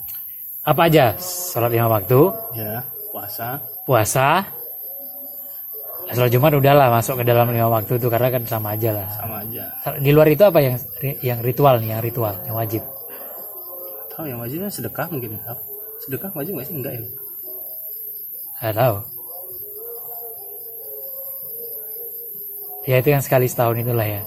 Apa 0.70 0.86
aja? 0.86 1.18
Sholat 1.18 1.72
lima 1.74 1.90
waktu, 1.90 2.20
ya 2.54 2.84
puasa 3.10 3.58
puasa, 3.82 4.46
sholat 6.10 6.30
Jumat 6.30 6.52
udahlah 6.54 6.88
masuk 6.90 7.20
ke 7.20 7.24
dalam 7.24 7.50
lima 7.50 7.68
waktu 7.68 7.96
itu 7.96 8.06
karena 8.10 8.28
kan 8.28 8.42
sama 8.44 8.74
aja 8.74 8.90
lah. 8.92 9.08
sama 9.14 9.36
aja 9.46 9.62
Di 9.98 10.10
luar 10.10 10.26
itu 10.28 10.42
apa 10.42 10.58
yang 10.58 10.74
yang 11.22 11.38
ritual 11.40 11.78
nih, 11.78 11.94
yang 11.94 12.02
ritual, 12.02 12.34
yang 12.44 12.56
wajib? 12.56 12.82
tahu 14.10 14.28
yang 14.28 14.36
wajibnya 14.36 14.68
sedekah 14.68 15.08
mungkin 15.08 15.38
ya 15.38 15.54
sedekah 16.04 16.28
wajib 16.34 16.52
nggak 16.52 16.66
sih 16.68 16.76
enggak 16.76 16.92
ya 16.98 17.02
Nggak 18.60 18.76
tahu. 18.76 18.96
Ya 22.84 23.00
itu 23.00 23.08
yang 23.08 23.24
sekali 23.24 23.48
setahun 23.48 23.80
itulah 23.80 24.04
ya. 24.04 24.20
ya? 24.20 24.22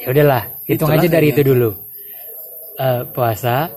Ya 0.00 0.06
udahlah, 0.08 0.42
hitung 0.64 0.88
Itulah 0.88 0.96
aja 0.96 1.08
dari 1.08 1.28
kayaknya. 1.30 1.36
itu 1.36 1.50
dulu. 1.52 1.70
Eh, 2.74 3.02
puasa, 3.12 3.70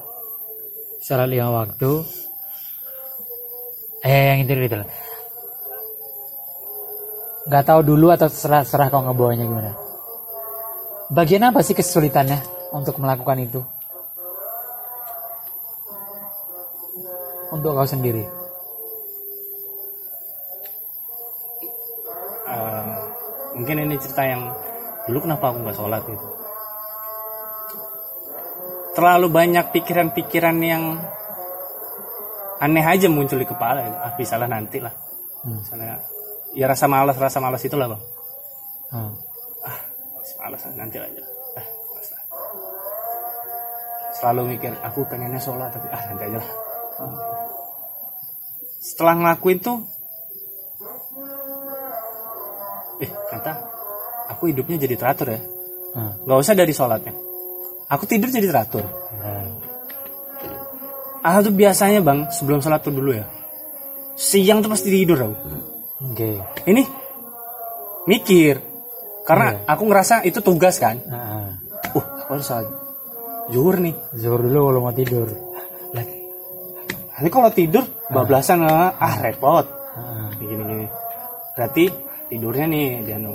sholat 0.99 1.27
lima 1.27 1.51
waktu. 1.51 1.91
Eh 4.05 4.37
yang 4.37 4.39
itu 4.45 4.53
itu 4.53 4.77
lah. 4.77 4.89
Nggak 7.49 7.63
tahu 7.65 7.79
dulu 7.81 8.13
atau 8.13 8.29
serah 8.29 8.61
serah 8.61 8.93
kau 8.93 9.01
ngebawanya 9.01 9.45
gimana. 9.49 9.71
Bagian 11.09 11.49
apa 11.49 11.65
sih 11.65 11.73
kesulitannya 11.73 12.41
untuk 12.73 13.01
melakukan 13.01 13.41
itu? 13.41 13.61
Untuk 17.49 17.73
kau 17.73 17.87
sendiri. 17.89 18.25
Eh, 22.45 22.89
mungkin 23.57 23.89
ini 23.89 23.97
cerita 23.97 24.21
yang 24.21 24.53
dulu 25.09 25.25
kenapa 25.25 25.49
aku 25.49 25.65
nggak 25.65 25.77
sholat 25.77 26.01
gitu 26.05 26.27
terlalu 28.95 29.27
banyak 29.27 29.75
pikiran-pikiran 29.75 30.57
yang 30.63 30.83
aneh 32.65 32.81
aja 32.81 33.05
muncul 33.07 33.37
di 33.37 33.45
kepala 33.45 33.85
gitu. 33.85 33.97
ah 33.97 34.11
bisa 34.17 34.35
lah 34.35 34.49
nanti 34.49 34.81
lah 34.81 34.93
Hmm. 35.45 35.61
misalnya 35.61 36.01
ya 36.57 36.65
rasa 36.65 36.89
malas 36.89 37.13
rasa 37.15 37.37
malas 37.37 37.61
itulah 37.61 37.85
bang 37.85 38.01
Hmm. 38.89 39.11
ah 39.61 39.77
malas 40.41 40.61
lah, 40.65 40.73
nanti 40.73 40.97
aja 40.97 41.21
ah 41.53 41.65
malas 41.85 42.07
lah 42.09 42.21
selalu 44.17 44.41
mikir 44.51 44.73
aku 44.81 45.05
pengennya 45.05 45.37
sholat 45.37 45.69
tapi 45.69 45.85
ah 45.87 46.01
nanti 46.09 46.23
aja 46.25 46.37
lah 46.41 46.49
setelah 48.81 49.13
ngelakuin 49.15 49.59
tuh 49.59 49.77
eh 52.97 53.11
ternyata 53.29 53.51
aku 54.31 54.49
hidupnya 54.49 54.77
jadi 54.79 54.95
teratur 54.95 55.29
ya 55.29 55.41
Hmm. 55.95 56.11
nggak 56.25 56.39
usah 56.41 56.55
dari 56.55 56.73
sholatnya 56.73 57.13
aku 57.87 58.03
tidur 58.03 58.27
jadi 58.27 58.49
teratur 58.49 58.83
Nah. 59.15 59.44
Ah 61.25 61.41
tuh 61.41 61.49
biasanya 61.49 62.05
bang 62.05 62.29
sebelum 62.29 62.61
sholat 62.61 62.85
tuh 62.85 62.93
dulu 62.93 63.17
ya. 63.17 63.25
Siang 64.13 64.61
tuh 64.61 64.69
pasti 64.71 64.93
tidur 64.93 65.17
aku 65.17 65.35
Oke. 66.11 66.39
ini 66.69 66.85
mikir. 68.05 68.61
Karena 69.25 69.65
aku 69.65 69.89
ngerasa 69.89 70.21
itu 70.21 70.37
tugas 70.45 70.77
kan? 70.77 71.01
Nah, 71.09 71.57
uh 71.97 72.05
aku 72.21 72.29
harus 72.37 72.45
sholat 72.45 72.67
zuhur 73.49 73.81
nih. 73.81 73.95
Zuhur 74.13 74.45
dulu 74.45 74.69
kalau 74.69 74.79
mau 74.85 74.93
tidur. 74.93 75.27
lagi 75.97 76.17
nanti 77.17 77.29
kalau 77.33 77.49
tidur 77.49 77.83
bablasan 78.13 78.61
ah, 78.69 78.93
ah 79.01 79.15
repot. 79.17 79.65
Nah, 79.97 80.29
gini 80.37 80.61
gini 80.61 80.85
berarti 81.55 81.87
tidurnya 82.27 82.67
nih 82.67 82.87
dia 83.07 83.15
nu 83.15 83.31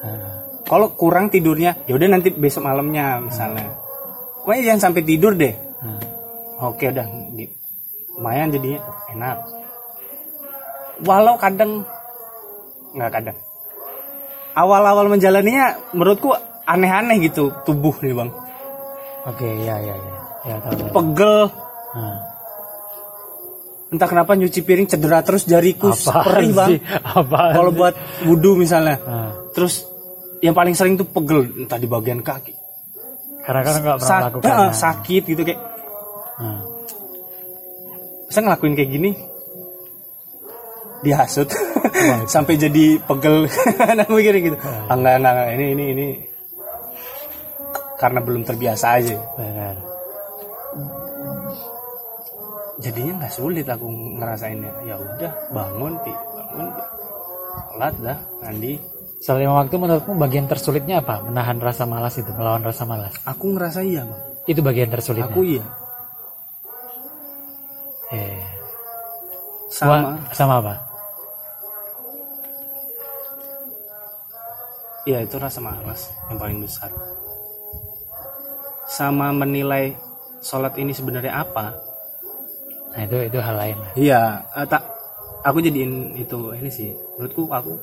nah. 0.00 0.40
kalau 0.64 0.96
kurang 0.96 1.28
tidurnya 1.28 1.84
ya 1.84 2.00
udah 2.00 2.08
nanti 2.08 2.32
besok 2.32 2.64
malamnya 2.66 3.20
misalnya. 3.22 3.68
Pokoknya 4.42 4.72
jangan 4.72 4.82
sampai 4.88 5.02
tidur 5.04 5.36
deh. 5.36 5.54
Nah. 5.84 6.00
oke 6.72 6.84
udah 6.88 7.06
lumayan 8.18 8.50
jadinya 8.50 8.82
oh, 8.82 8.96
enak 9.08 9.36
walau 11.00 11.38
kadang 11.38 11.86
nggak 12.90 13.10
kadang 13.12 13.38
awal-awal 14.52 15.06
menjalaninya 15.06 15.64
menurutku 15.92 16.34
aneh-aneh 16.64 17.22
gitu 17.22 17.54
tubuh 17.62 17.94
nih 18.00 18.12
bang 18.12 18.30
Oke, 19.24 19.44
ya 19.60 19.76
ya 19.76 19.92
ya. 19.92 20.16
Ya 20.44 20.56
tahu. 20.58 20.72
tahu. 20.74 20.88
pegel 20.90 21.38
Nah. 21.88 22.20
entah 23.88 24.04
kenapa 24.06 24.34
nyuci 24.34 24.60
piring 24.60 24.84
cedera 24.84 25.22
terus 25.22 25.44
jariku 25.44 25.88
perih 25.94 26.52
bang 26.52 26.70
kalau 27.54 27.70
buat 27.70 27.94
wudhu 28.24 28.52
misalnya 28.54 28.98
Nah, 28.98 29.32
terus 29.50 29.88
yang 30.38 30.52
paling 30.52 30.72
sering 30.72 30.94
tuh 30.94 31.06
pegel 31.06 31.46
entah 31.56 31.76
di 31.76 31.86
bagian 31.86 32.20
kaki 32.20 32.52
karena 33.40 33.60
kan 33.62 33.72
nggak 33.78 33.98
pernah 33.98 34.20
Sa- 34.28 34.66
eh, 34.66 34.72
sakit 34.74 35.22
gitu 35.24 35.42
kayak 35.42 35.60
Nah. 36.36 36.60
Saya 38.28 38.42
ngelakuin 38.48 38.76
kayak 38.76 38.90
gini 38.92 39.10
dihasut 41.02 41.48
sampai 42.32 42.58
jadi 42.58 42.98
pegel 43.06 43.46
anak 43.92 44.08
mikir 44.10 44.34
gitu 44.42 44.56
ah, 44.60 44.94
enggak, 44.94 45.14
enggak, 45.22 45.32
enggak. 45.32 45.48
ini 45.54 45.66
ini 45.74 45.84
ini 45.94 46.06
karena 47.98 48.20
belum 48.22 48.42
terbiasa 48.46 48.86
aja 48.98 49.16
Benar. 49.38 49.76
jadinya 52.78 53.12
nggak 53.24 53.34
sulit 53.34 53.66
aku 53.66 53.86
ngerasainnya 53.90 54.72
ya 54.86 54.94
udah 54.98 55.32
bangun 55.54 55.92
ti 56.02 56.12
bangun 56.14 56.66
ti 56.74 56.82
sholat 57.78 57.94
dah 58.02 58.18
mandi 58.42 58.74
Sholat 59.18 59.42
lima 59.42 59.58
waktu 59.58 59.74
menurutmu 59.82 60.14
bagian 60.14 60.46
tersulitnya 60.46 61.02
apa? 61.02 61.18
Menahan 61.26 61.58
rasa 61.58 61.90
malas 61.90 62.14
itu, 62.22 62.30
melawan 62.38 62.62
rasa 62.62 62.86
malas. 62.86 63.18
Aku 63.26 63.50
ngerasa 63.50 63.82
iya 63.82 64.06
bang. 64.06 64.20
Itu 64.46 64.62
bagian 64.62 64.94
tersulitnya. 64.94 65.34
Aku 65.34 65.42
iya. 65.42 65.66
Eh, 68.08 68.40
Sama. 69.68 70.16
Sama 70.32 70.64
apa? 70.64 70.74
Iya 75.04 75.24
itu 75.24 75.36
rasa 75.40 75.60
malas 75.60 76.12
yang 76.28 76.36
paling 76.40 76.60
besar. 76.64 76.88
Sama 78.88 79.32
menilai 79.32 79.92
sholat 80.40 80.76
ini 80.80 80.92
sebenarnya 80.96 81.44
apa? 81.44 81.76
Nah 82.96 83.00
itu 83.04 83.16
itu 83.28 83.38
hal 83.40 83.56
lain. 83.56 83.78
Iya, 83.96 84.44
eh, 84.56 84.66
tak. 84.68 84.84
Aku 85.44 85.60
jadiin 85.60 86.16
itu 86.16 86.52
ini 86.56 86.68
sih. 86.72 86.92
Menurutku 87.16 87.48
aku 87.48 87.76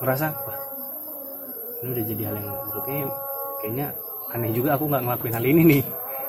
ngerasa 0.00 0.26
wah 0.44 0.58
ini 1.80 1.88
udah 1.92 2.04
jadi 2.04 2.22
hal 2.28 2.34
yang 2.36 2.48
menurutnya 2.48 2.96
kayaknya 3.60 3.86
aneh 4.32 4.50
juga 4.52 4.68
aku 4.76 4.84
nggak 4.88 5.02
ngelakuin 5.04 5.36
hal 5.36 5.44
ini 5.44 5.62
nih. 5.64 5.82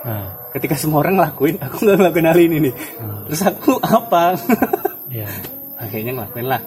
Nah, 0.06 0.28
Ketika 0.54 0.74
semua 0.74 1.02
orang 1.06 1.18
ngelakuin, 1.22 1.58
aku 1.62 1.86
nggak 1.86 1.98
ngelakuin 2.02 2.28
hal 2.28 2.40
ini 2.40 2.58
nih. 2.70 2.74
Hmm. 2.98 3.22
Terus 3.30 3.42
aku 3.46 3.72
apa? 3.78 4.34
ya. 5.14 5.28
Kayaknya 5.78 6.12
ngelakuin 6.18 6.48
lah. 6.50 6.62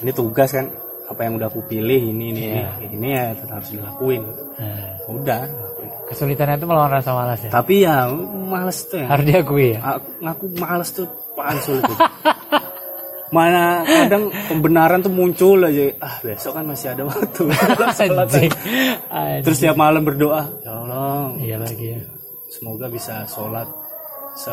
Ini 0.00 0.10
tugas 0.10 0.50
kan 0.50 0.66
apa 1.06 1.20
yang 1.26 1.34
udah 1.38 1.50
aku 1.50 1.66
pilih 1.66 2.14
ini 2.14 2.30
ini 2.30 2.40
Iya. 2.54 2.70
ini, 2.86 2.94
ini 2.94 3.08
ya 3.10 3.24
tetap 3.34 3.58
harus 3.58 3.70
dilakuin. 3.74 4.22
Nah, 4.58 5.10
Udah. 5.10 5.42
ngelakuin. 5.46 5.90
kesulitannya 6.06 6.58
itu 6.58 6.66
melawan 6.66 6.90
rasa 6.90 7.10
malas 7.14 7.40
ya. 7.42 7.50
Tapi 7.50 7.74
ya 7.82 8.10
males 8.50 8.78
tuh 8.86 8.98
ya. 8.98 9.06
Harus 9.10 9.24
diakui 9.26 9.66
ya. 9.74 9.78
Aku, 9.94 10.08
aku 10.22 10.44
males 10.58 10.90
tuh 10.90 11.06
paling 11.34 11.62
sulit. 11.62 11.86
Mana 13.30 13.86
kadang 13.86 14.34
pembenaran 14.50 15.00
tuh 15.00 15.14
muncul 15.14 15.62
aja. 15.62 15.94
Ah 16.02 16.18
besok 16.18 16.58
kan 16.58 16.66
masih 16.66 16.90
ada 16.90 17.06
waktu. 17.06 17.46
Terus 19.46 19.58
tiap 19.62 19.78
malam 19.78 20.02
berdoa. 20.02 20.50
Ya 20.66 20.72
Allah. 20.74 21.38
Iya 21.38 21.56
lagi 21.62 21.94
ya. 21.94 22.00
Semoga 22.50 22.90
bisa 22.90 23.22
sholat 23.30 23.70
se 24.34 24.50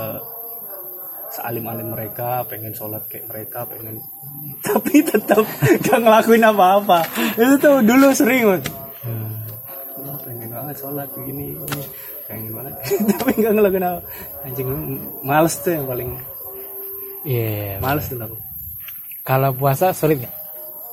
sealim-alim 1.27 1.91
mereka, 1.91 2.45
pengen 2.47 2.71
sholat 2.71 3.03
kayak 3.11 3.27
mereka, 3.27 3.67
pengen 3.67 3.99
tapi 4.65 5.03
tetap 5.03 5.43
gak 5.83 5.99
ngelakuin 5.99 6.45
apa-apa. 6.45 7.03
Itu 7.35 7.55
tuh 7.59 7.75
dulu 7.83 8.13
sering 8.15 8.47
banget. 8.47 8.63
Hmm. 9.03 9.35
Oh, 10.07 10.17
pengen 10.23 10.49
banget 10.53 10.75
sholat 10.79 11.09
begini, 11.11 11.51
ini. 11.57 11.83
pengen 12.31 12.55
banget, 12.55 12.73
tapi 13.19 13.31
gak 13.43 13.53
ngelakuin 13.53 13.85
apa. 13.85 13.99
Anjing 14.47 14.69
males 15.19 15.53
tuh 15.59 15.71
yang 15.75 15.85
paling 15.85 16.09
Iya. 17.27 17.83
males 17.83 18.07
tuh 18.07 18.15
aku. 18.15 18.37
Kalau 19.27 19.51
puasa 19.51 19.91
sulit 19.91 20.23
nggak? 20.23 20.35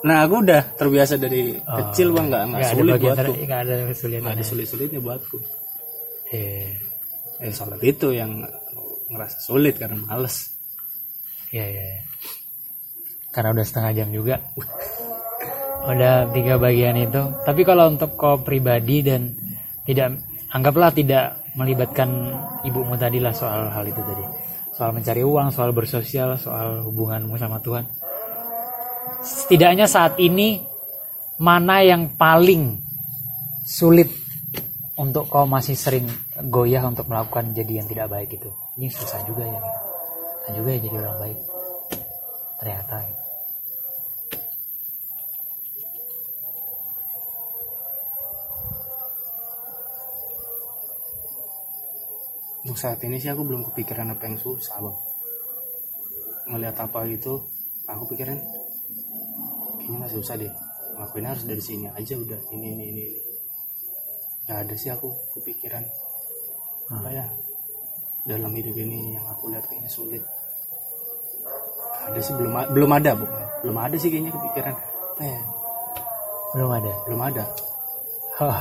Nah 0.05 0.27
aku 0.27 0.43
udah 0.43 0.63
terbiasa 0.75 1.15
dari 1.17 1.55
kecil 1.55 2.11
bang 2.11 2.27
nggak 2.29 2.43
nggak 2.51 2.61
ada 2.61 2.75
sulit 2.75 2.93
bagian 2.93 3.15
buatku, 3.15 3.33
nggak 3.47 3.61
ada 3.63 3.75
kesulitan. 3.89 4.21
nggak 4.21 4.35
ada 4.35 4.45
sulit-sulitnya 4.45 5.01
buatku. 5.01 5.37
Iya. 6.35 6.67
Eh 7.41 7.53
sholat 7.55 7.81
itu 7.81 8.09
yang 8.11 8.43
ngerasa 9.09 9.39
sulit 9.39 9.79
karena 9.79 9.97
males. 10.03 10.51
Iya, 11.55 11.67
iya. 11.71 11.85
iya. 11.95 12.03
Karena 13.31 13.55
udah 13.55 13.65
setengah 13.65 13.93
jam 14.03 14.09
juga. 14.11 14.37
udah 15.95 16.15
tiga 16.35 16.55
bagian 16.59 16.99
itu. 16.99 17.23
Tapi 17.47 17.63
kalau 17.63 17.95
untuk 17.95 18.19
kau 18.19 18.43
pribadi 18.43 19.07
dan 19.07 19.31
tidak 19.87 20.21
anggaplah 20.51 20.91
tidak 20.91 21.39
melibatkan 21.55 22.35
ibumu 22.67 22.99
tadi 22.99 23.23
lah 23.23 23.31
soal 23.31 23.71
hal 23.71 23.87
itu 23.87 24.03
tadi. 24.03 24.25
Soal 24.75 24.91
mencari 24.91 25.23
uang, 25.23 25.55
soal 25.55 25.71
bersosial, 25.71 26.35
soal 26.35 26.83
hubunganmu 26.91 27.39
sama 27.39 27.63
Tuhan. 27.63 27.87
Setidaknya 29.25 29.89
saat 29.89 30.21
ini 30.21 30.61
mana 31.41 31.81
yang 31.81 32.13
paling 32.13 32.77
sulit 33.65 34.13
untuk 35.01 35.33
kau 35.33 35.49
masih 35.49 35.73
sering 35.73 36.05
goyah 36.53 36.85
untuk 36.85 37.09
melakukan 37.09 37.57
jadi 37.57 37.81
yang 37.81 37.89
tidak 37.89 38.13
baik 38.13 38.37
itu. 38.37 38.53
Ini 38.77 38.93
susah 38.93 39.25
juga 39.25 39.49
ya. 39.49 39.61
Susah 40.45 40.53
juga 40.61 40.71
ya 40.77 40.81
jadi 40.85 40.97
orang 41.01 41.17
baik. 41.25 41.39
Ternyata. 42.61 42.97
Untuk 52.65 52.77
saat 52.81 53.01
ini 53.05 53.17
sih 53.21 53.33
aku 53.33 53.45
belum 53.45 53.73
kepikiran 53.73 54.13
apa 54.13 54.25
yang 54.29 54.37
susah 54.37 54.85
bang. 54.85 54.97
Ngeliat 56.45 56.77
apa 56.77 57.09
gitu, 57.09 57.45
aku 57.89 58.05
pikirin 58.13 58.41
kayaknya 59.85 59.97
nggak 60.01 60.15
susah 60.17 60.35
deh. 60.41 60.53
Ngelakuin 60.97 61.27
harus 61.29 61.45
dari 61.45 61.61
sini 61.61 61.87
aja 61.93 62.15
udah 62.17 62.41
ini 62.57 62.67
ini 62.73 62.85
ini. 62.89 63.03
ini. 63.05 63.21
Gak 64.45 64.59
ada 64.65 64.75
sih 64.77 64.93
aku 64.93 65.09
kepikiran 65.37 65.85
apa 66.93 67.09
ya 67.09 67.25
dalam 68.29 68.53
hidup 68.53 68.77
ini 68.77 69.17
yang 69.17 69.25
aku 69.29 69.53
lihat 69.53 69.65
kayaknya 69.69 69.89
sulit. 69.93 70.25
Gak 72.01 72.13
ada 72.13 72.21
sih 72.21 72.33
belum 72.37 72.53
belum 72.73 72.91
ada 72.93 73.11
bu, 73.17 73.25
belum 73.65 73.77
ada 73.77 73.97
sih 74.01 74.09
kayaknya 74.09 74.33
kepikiran. 74.33 74.75
Apa 75.17 75.23
ya? 75.25 75.41
Belum 76.55 76.71
ada. 76.71 76.93
Belum 77.09 77.21
ada, 77.25 77.45
Oh, 78.35 78.59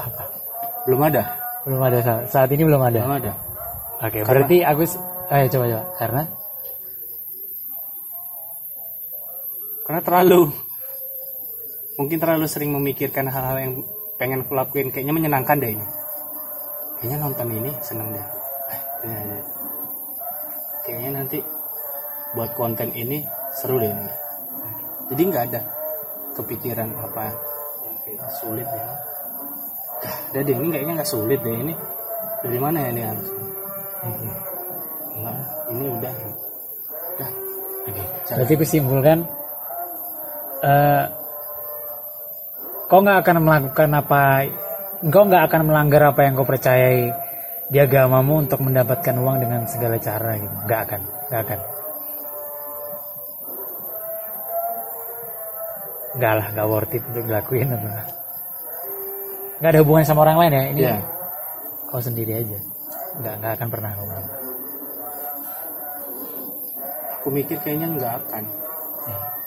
belum 0.86 1.02
ada, 1.04 1.24
belum 1.66 1.82
ada 1.82 1.98
sa- 2.02 2.26
saat 2.30 2.50
ini 2.54 2.64
belum 2.66 2.82
ada. 2.82 3.00
belum 3.04 3.18
ada. 3.20 3.34
Oke, 4.04 4.20
berarti 4.24 4.58
aku 4.64 4.84
ayo 5.32 5.46
coba 5.52 5.66
coba 5.66 5.84
karena 6.00 6.22
karena 9.84 10.02
terlalu 10.04 10.42
mungkin 11.98 12.18
terlalu 12.18 12.46
sering 12.50 12.74
memikirkan 12.74 13.30
hal-hal 13.30 13.58
yang 13.60 13.74
pengen 14.18 14.46
aku 14.46 14.82
kayaknya 14.90 15.14
menyenangkan 15.14 15.58
deh 15.60 15.74
ini. 15.74 15.86
Kayaknya 16.98 17.18
nonton 17.20 17.48
ini 17.52 17.72
seneng 17.84 18.16
deh. 18.16 18.26
Eh, 19.04 19.42
kayaknya, 20.88 21.10
nanti 21.20 21.44
buat 22.32 22.56
konten 22.56 22.90
ini 22.96 23.28
seru 23.52 23.78
deh 23.78 23.92
ini. 23.92 24.08
Jadi 25.12 25.22
nggak 25.28 25.44
ada 25.52 25.62
kepikiran 26.34 26.90
apa 26.98 27.30
yang 27.84 27.96
kayak 28.08 28.32
sulit 28.40 28.64
ya. 28.64 28.88
Dah, 30.00 30.16
udah 30.32 30.42
deh 30.48 30.56
ini 30.56 30.68
kayaknya 30.72 30.94
nggak 31.04 31.12
sulit 31.12 31.40
deh 31.44 31.52
ini. 31.52 31.74
Dari 32.44 32.60
mana 32.60 32.78
ya 32.80 32.90
ini 32.96 33.02
harus? 33.04 33.28
Enggak 35.14 35.38
ini 35.72 35.86
udah. 35.92 36.14
Udah. 37.14 37.32
Jangan. 38.24 38.38
Berarti 38.40 38.56
kusimpulkan 38.56 39.18
eh 40.64 41.04
kau 42.94 43.02
nggak 43.02 43.26
akan 43.26 43.42
melakukan 43.42 43.90
apa 43.90 44.46
engkau 45.02 45.26
nggak 45.26 45.50
akan 45.50 45.62
melanggar 45.66 46.14
apa 46.14 46.30
yang 46.30 46.38
kau 46.38 46.46
percayai 46.46 47.10
di 47.74 47.82
agamamu 47.82 48.46
untuk 48.46 48.62
mendapatkan 48.62 49.18
uang 49.18 49.42
dengan 49.42 49.66
segala 49.66 49.98
cara 49.98 50.38
gitu. 50.38 50.54
Nggak 50.70 50.80
akan 50.86 51.02
nggak 51.02 51.42
akan. 51.42 51.60
Nggak 56.22 56.34
lah 56.38 56.48
nggak 56.54 56.68
worth 56.70 56.94
it 56.94 57.02
untuk 57.10 57.26
dilakuin 57.26 57.74
nggak 57.74 59.70
ada 59.74 59.80
hubungan 59.82 60.06
sama 60.06 60.30
orang 60.30 60.38
lain 60.38 60.54
ya 60.54 60.64
ini 60.70 60.82
Iya. 60.86 60.98
kau 61.90 61.98
sendiri 61.98 62.46
aja. 62.46 62.60
Nggak 63.26 63.34
nggak 63.42 63.52
akan 63.58 63.68
pernah 63.74 63.90
kau 63.98 64.06
melakukan. 64.06 64.42
Aku 67.18 67.28
mikir 67.34 67.58
kayaknya 67.58 67.90
nggak 67.98 68.14
akan. 68.22 68.44
Ya. 69.10 69.43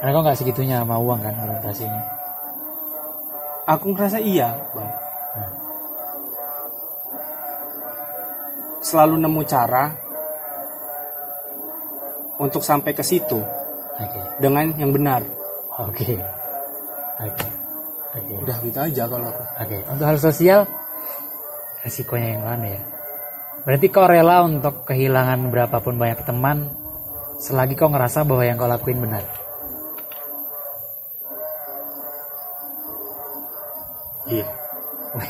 Karena 0.00 0.10
kau 0.10 0.22
nggak 0.24 0.38
segitunya 0.38 0.80
sama 0.80 0.96
uang 0.96 1.20
kan 1.20 1.34
orientasinya. 1.38 2.02
aku 3.68 3.94
ngerasa 3.94 4.18
iya 4.18 4.50
bang 4.72 4.90
Hmm. 5.30 5.52
selalu 8.82 9.14
nemu 9.22 9.42
cara 9.46 9.94
untuk 12.40 12.64
sampai 12.64 12.90
ke 12.90 13.04
situ 13.04 13.38
Oke, 13.94 14.20
dengan 14.40 14.72
yang 14.74 14.90
benar 14.90 15.22
oke, 15.76 16.18
oke, 17.20 17.46
oke. 18.16 18.32
udah 18.42 18.56
gitu 18.64 18.78
aja 18.80 19.02
kalau 19.06 19.28
aku 19.28 19.42
Oke, 19.60 19.76
untuk 19.86 20.06
hal 20.08 20.18
sosial 20.18 20.60
resikonya 21.84 22.34
yang 22.34 22.42
mana 22.42 22.66
ya? 22.74 22.82
Berarti 23.60 23.86
kau 23.86 24.08
rela 24.08 24.40
untuk 24.42 24.88
kehilangan 24.88 25.52
berapapun 25.52 25.94
banyak 25.94 26.24
teman 26.24 26.72
selagi 27.38 27.76
kau 27.76 27.92
ngerasa 27.92 28.24
bahwa 28.24 28.42
yang 28.42 28.56
kau 28.56 28.66
lakuin 28.66 28.98
benar. 28.98 29.24
Iya. 34.30 34.46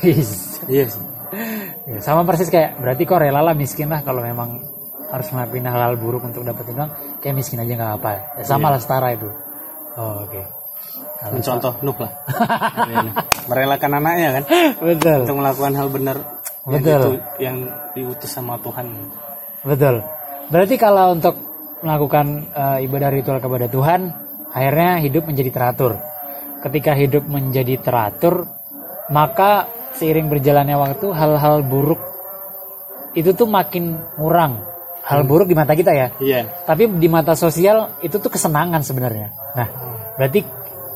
Wis. 0.05 0.61
iya 0.69 0.85
sih 0.85 1.01
Ya, 1.87 2.03
sama 2.03 2.27
persis 2.27 2.51
kayak 2.51 2.75
berarti 2.83 3.07
kau 3.07 3.15
rela 3.15 3.39
lah 3.39 3.55
miskin 3.55 3.87
lah 3.87 4.03
kalau 4.03 4.19
memang 4.19 4.59
harus 5.15 5.27
ngelakuin 5.31 5.63
hal-hal 5.63 5.95
buruk 5.95 6.27
untuk 6.27 6.43
dapetin 6.43 6.75
uang 6.75 6.91
kayak 7.23 7.35
miskin 7.39 7.63
aja 7.63 7.71
nggak 7.71 7.93
apa 8.03 8.09
ya, 8.11 8.21
sama 8.43 8.67
lah 8.67 8.79
setara 8.83 9.15
itu. 9.15 9.31
Oh, 9.95 10.27
oke. 10.27 10.41
Kalau- 11.23 11.35
mencontoh 11.39 11.73
Nuh 11.87 11.95
lah. 11.95 12.11
Iya, 12.83 12.99
merelakan 13.47 13.91
anaknya 13.95 14.29
kan? 14.35 14.43
Betul. 14.83 15.19
Untuk 15.23 15.37
melakukan 15.39 15.73
hal 15.79 15.87
benar 15.87 16.17
yang, 16.67 16.73
Betul. 16.83 16.99
itu- 16.99 17.19
yang 17.39 17.57
diutus 17.95 18.31
sama 18.31 18.59
Tuhan. 18.59 18.87
Betul. 19.63 19.95
Berarti 20.51 20.75
kalau 20.75 21.15
untuk 21.15 21.35
melakukan 21.79 22.25
eh, 22.51 22.77
ibadah 22.91 23.07
ritual 23.07 23.39
kepada 23.39 23.71
Tuhan 23.71 24.01
akhirnya 24.51 24.99
hidup 24.99 25.31
menjadi 25.31 25.47
teratur. 25.47 25.95
Ketika 26.59 26.91
hidup 26.91 27.23
menjadi 27.23 27.79
teratur 27.79 28.51
maka 29.11 29.67
seiring 29.93 30.31
berjalannya 30.31 30.79
waktu 30.79 31.11
hal-hal 31.11 31.61
buruk 31.67 31.99
itu 33.11 33.35
tuh 33.35 33.45
makin 33.45 33.99
kurang 34.15 34.63
hal 35.03 35.27
buruk 35.27 35.51
di 35.51 35.55
mata 35.57 35.75
kita 35.75 35.91
ya. 35.91 36.07
Iya. 36.17 36.63
tapi 36.63 36.87
di 36.87 37.07
mata 37.11 37.35
sosial 37.35 37.99
itu 37.99 38.15
tuh 38.17 38.31
kesenangan 38.31 38.79
sebenarnya. 38.81 39.35
Nah 39.57 39.67
berarti 40.15 40.39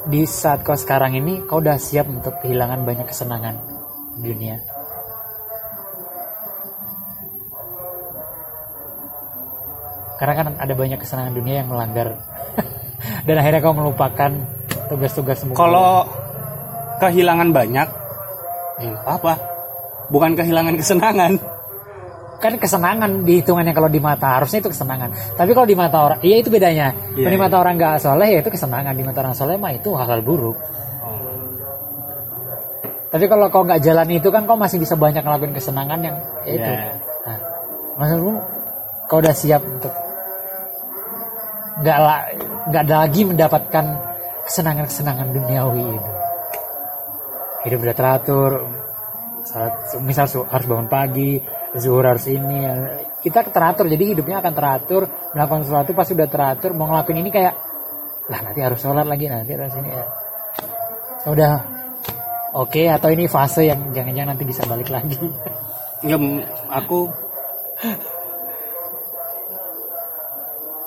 di 0.07 0.23
saat 0.23 0.63
kau 0.63 0.77
sekarang 0.77 1.17
ini 1.17 1.43
kau 1.43 1.59
udah 1.59 1.75
siap 1.75 2.07
untuk 2.07 2.39
kehilangan 2.39 2.87
banyak 2.87 3.05
kesenangan 3.09 3.55
di 4.21 4.31
dunia? 4.31 4.55
Karena 10.15 10.33
kan 10.33 10.47
ada 10.55 10.73
banyak 10.73 10.99
kesenangan 11.01 11.33
dunia 11.35 11.59
yang 11.63 11.67
melanggar. 11.67 12.15
Dan 13.27 13.35
akhirnya 13.35 13.59
kau 13.59 13.75
melupakan 13.75 14.31
tugas-tugas 14.87 15.43
Kalau 15.51 16.07
kehilangan 17.03 17.51
banyak, 17.51 17.87
ya 18.79 18.91
apa? 19.05 19.33
Bukan 20.11 20.37
kehilangan 20.37 20.75
kesenangan. 20.79 21.33
kan 22.35 22.61
kesenangan 22.61 23.25
dihitungannya. 23.25 23.73
Kalau 23.73 23.89
di 23.89 23.97
mata 24.03 24.37
harusnya 24.37 24.61
itu 24.61 24.69
kesenangan. 24.69 25.09
Tapi 25.33 25.51
kalau 25.55 25.65
di 25.65 25.73
mata 25.73 25.97
orang 26.03 26.19
iya 26.21 26.43
itu 26.43 26.51
bedanya. 26.51 26.93
Iya, 27.15 27.31
di 27.31 27.37
iya. 27.37 27.41
mata 27.41 27.55
orang 27.57 27.79
nggak 27.79 27.95
soleh 28.03 28.29
ya 28.37 28.39
itu 28.43 28.51
kesenangan. 28.51 28.93
Di 28.93 29.03
mata 29.07 29.19
orang 29.23 29.33
soleh 29.33 29.55
mah 29.57 29.73
itu 29.73 29.89
hal-hal 29.95 30.21
buruk. 30.21 30.57
Tapi 33.09 33.25
kalau 33.31 33.47
kau 33.47 33.63
nggak 33.63 33.79
jalan 33.79 34.07
itu 34.11 34.27
kan 34.27 34.43
kau 34.43 34.59
masih 34.59 34.77
bisa 34.77 34.99
banyak 34.99 35.23
ngelakuin 35.23 35.55
kesenangan 35.55 35.99
yang 36.03 36.15
ya 36.43 36.51
itu. 36.51 36.71
Iya. 36.75 36.91
nah, 37.23 37.39
maksudmu 37.95 38.33
kau 39.07 39.17
udah 39.23 39.33
siap 39.33 39.63
untuk 39.63 39.93
nggak 41.79 41.97
nggak 42.71 42.83
lagi 42.87 43.21
mendapatkan 43.23 43.85
kesenangan-kesenangan 44.47 45.27
duniawi 45.31 45.83
itu 45.95 46.14
hidup 47.65 47.79
udah 47.81 47.95
teratur. 47.97 48.51
Saat 49.45 50.01
misal 50.01 50.25
su- 50.25 50.47
harus 50.49 50.65
bangun 50.65 50.89
pagi 50.89 51.37
zuhur 51.77 52.01
harus 52.07 52.25
ini 52.31 52.65
ya. 52.65 52.73
kita 53.21 53.45
teratur 53.49 53.85
jadi 53.89 54.15
hidupnya 54.15 54.41
akan 54.41 54.53
teratur. 54.53 55.09
Melakukan 55.33 55.61
sesuatu 55.65 55.91
pasti 55.97 56.13
udah 56.13 56.29
teratur. 56.29 56.71
Mau 56.77 56.89
ngelakuin 56.89 57.19
ini 57.21 57.29
kayak 57.33 57.53
lah 58.25 58.39
nanti 58.41 58.59
harus 58.61 58.81
sholat 58.81 59.05
lagi 59.05 59.29
nanti 59.29 59.51
harus 59.53 59.75
ini 59.77 59.89
ya. 59.89 60.05
Udah. 61.29 61.55
Oke 62.55 62.87
atau 62.87 63.11
ini 63.11 63.27
fase 63.27 63.67
yang 63.67 63.91
jangan-jangan 63.91 64.31
nanti 64.31 64.45
bisa 64.47 64.63
balik 64.63 64.87
lagi. 64.87 65.19
Enggak, 66.05 66.47
aku 66.71 67.11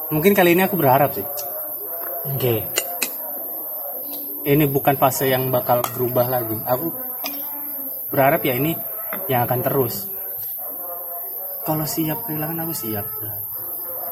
mungkin 0.08 0.32
kali 0.32 0.56
ini 0.56 0.64
aku 0.64 0.80
berharap 0.80 1.12
sih. 1.12 1.26
oke 2.28 2.54
Ini 4.48 4.64
bukan 4.66 4.96
fase 4.96 5.28
yang 5.28 5.52
bakal 5.52 5.84
berubah 5.86 6.24
lagi. 6.26 6.56
Aku 6.56 6.88
berharap 8.08 8.40
ya 8.40 8.56
ini 8.56 8.72
yang 9.26 9.44
akan 9.44 9.60
terus. 9.60 10.08
Kalau 11.62 11.84
siap 11.84 12.24
kehilangan 12.24 12.56
aku 12.58 12.72
siap. 12.74 13.04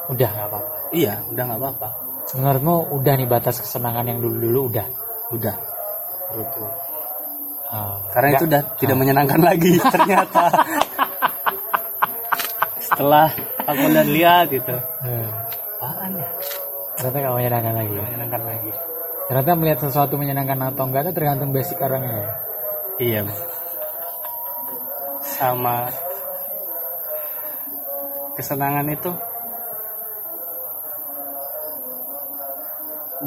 udah 0.07 0.29
nggak 0.29 0.47
apa-apa 0.47 0.71
Iya, 0.93 1.19
udah 1.27 1.43
nggak 1.43 1.59
apa-apa. 1.59 1.89
menurutmu 2.33 2.75
udah 2.95 3.13
nih 3.13 3.27
batas 3.27 3.59
kesenangan 3.59 4.07
yang 4.07 4.19
dulu-dulu 4.21 4.71
udah 4.71 4.87
Udah. 5.29 5.57
Gitu. 6.31 6.63
Ah, 7.67 7.99
Karena 8.13 8.29
nggak- 8.29 8.39
itu 8.39 8.47
udah 8.47 8.63
tidak 8.77 8.97
menyenangkan 8.97 9.41
lagi 9.41 9.73
ternyata. 9.95 10.45
Setelah 12.79 13.27
aku 13.65 13.83
udah 13.85 14.05
lihat 14.07 14.47
gitu. 14.49 14.75
eh, 15.03 15.27
Apaan 15.77 16.13
ya? 16.15 16.29
ternyata 16.95 17.17
nggak 17.19 17.35
menyenangkan 17.35 17.75
lagi 17.75 17.93
ya. 17.93 18.03
Menyenangkan 18.05 18.43
lagi. 18.45 18.71
Ternyata 19.27 19.59
melihat 19.59 19.79
sesuatu 19.87 20.15
menyenangkan 20.15 20.71
atau 20.71 20.87
enggak 20.87 21.11
itu 21.11 21.13
tergantung 21.19 21.51
basic 21.51 21.79
orangnya 21.83 22.15
ya 22.15 22.31
Iya. 22.97 23.29
Sama 25.21 25.93
kesenangan 28.41 28.89
itu 28.89 29.13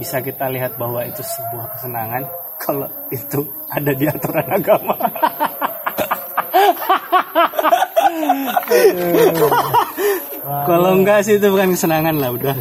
bisa 0.01 0.21
kita 0.21 0.49
lihat 0.49 0.77
bahwa 0.81 1.05
itu 1.05 1.21
sebuah 1.21 1.65
kesenangan 1.77 2.25
kalau 2.57 2.89
itu 3.13 3.45
ada 3.69 3.91
di 3.93 4.05
aturan 4.09 4.47
agama. 4.49 4.97
kalau 10.65 10.97
enggak 10.97 11.21
sih 11.21 11.37
itu 11.37 11.45
bukan 11.53 11.77
kesenangan 11.77 12.17
lah 12.17 12.33
udah. 12.33 12.57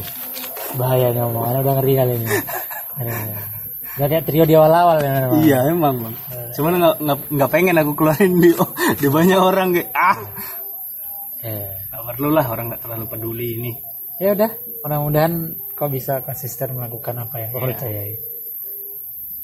bahaya 0.77 1.09
nih 1.17 1.25
omongannya 1.25 1.65
udah 1.65 1.75
ngeri 1.81 1.97
kali 1.97 2.13
ini 2.21 2.29
Udah 2.99 4.07
kayak 4.07 4.25
trio 4.25 4.45
di 4.45 4.55
awal-awal 4.55 4.99
ya 5.01 5.11
memang. 5.25 5.39
Iya 5.43 5.59
emang 5.71 5.95
bang. 6.03 6.15
Cuman 6.55 6.73
nggak 6.79 6.97
nggak 7.31 7.51
pengen 7.51 7.79
aku 7.79 7.93
keluarin 7.95 8.39
di 8.39 8.51
di 8.95 9.07
banyak 9.09 9.39
orang 9.39 9.69
kayak 9.73 9.91
ah 9.93 10.19
Eh. 11.39 11.71
nggak 11.89 12.05
perlu 12.15 12.29
lah 12.31 12.47
orang 12.47 12.67
nggak 12.69 12.83
terlalu 12.83 13.05
peduli 13.07 13.49
ini. 13.57 13.73
ya 14.19 14.35
udah 14.35 14.51
mudah-mudahan 14.83 15.35
kau 15.79 15.87
bisa 15.87 16.19
konsisten 16.27 16.75
melakukan 16.75 17.15
apa 17.23 17.39
yang 17.39 17.51
kau 17.55 17.63
percayai 17.63 18.19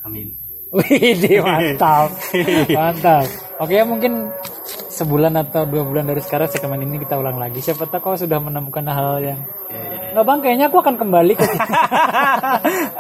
Amin. 0.03 0.35
Wih, 0.75 1.15
mantap, 1.47 2.11
mantap. 2.79 3.27
Oke 3.63 3.79
mungkin 3.87 4.35
sebulan 4.95 5.35
atau 5.43 5.67
dua 5.67 5.83
bulan 5.83 6.07
dari 6.07 6.23
sekarang 6.23 6.47
segmen 6.47 6.79
ini 6.87 7.03
kita 7.03 7.19
ulang 7.19 7.43
lagi. 7.43 7.59
Siapa 7.59 7.91
tahu 7.91 8.15
kau 8.15 8.15
sudah 8.15 8.39
menemukan 8.39 8.87
hal 8.87 9.19
yang 9.19 9.41
nggak 10.15 10.23
bang, 10.23 10.39
kayaknya 10.47 10.67
aku 10.71 10.79
akan 10.79 10.95
kembali 10.95 11.35
ke 11.35 11.43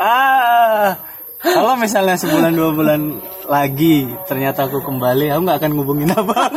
ah, 0.03 0.99
kalau 1.38 1.78
misalnya 1.78 2.18
sebulan 2.18 2.51
dua 2.51 2.74
bulan 2.74 3.22
lagi 3.47 4.11
ternyata 4.26 4.66
aku 4.66 4.82
kembali, 4.82 5.30
aku 5.30 5.40
nggak 5.47 5.59
akan 5.62 5.70
ngubungin 5.78 6.11
abang. 6.11 6.51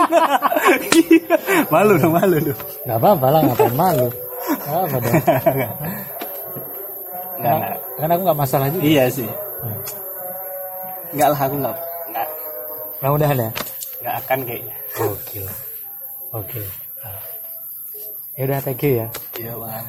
malu 1.73 2.01
dong, 2.01 2.17
malu 2.17 2.41
dong. 2.41 2.59
nggak 2.89 2.97
apa-apa 2.97 3.27
lah, 3.29 3.41
ngapain 3.45 3.75
malu? 3.77 4.07
Nggak 4.65 4.81
apa 4.81 4.97
dong. 4.97 5.15
Nggak. 7.37 7.59
Karena 8.01 8.13
aku 8.17 8.21
nggak 8.25 8.39
masalah 8.41 8.67
juga. 8.73 8.81
Iya 8.81 9.03
sih. 9.13 9.29
Nggak 11.13 11.27
lah, 11.29 11.39
aku 11.45 11.55
nggak 11.61 11.75
nggak 12.09 12.27
Mudah-mudahan 12.97 13.37
ya 13.37 13.49
nggak 14.07 14.17
akan 14.23 14.39
kayaknya. 14.47 14.75
Oke. 15.03 15.43
Oke 16.31 16.63
ya 18.37 18.45
udah 18.45 18.61
thank 18.61 18.85
you 18.85 19.01
ya. 19.01 19.07
Iya 19.33 19.53
bang. 19.57 19.85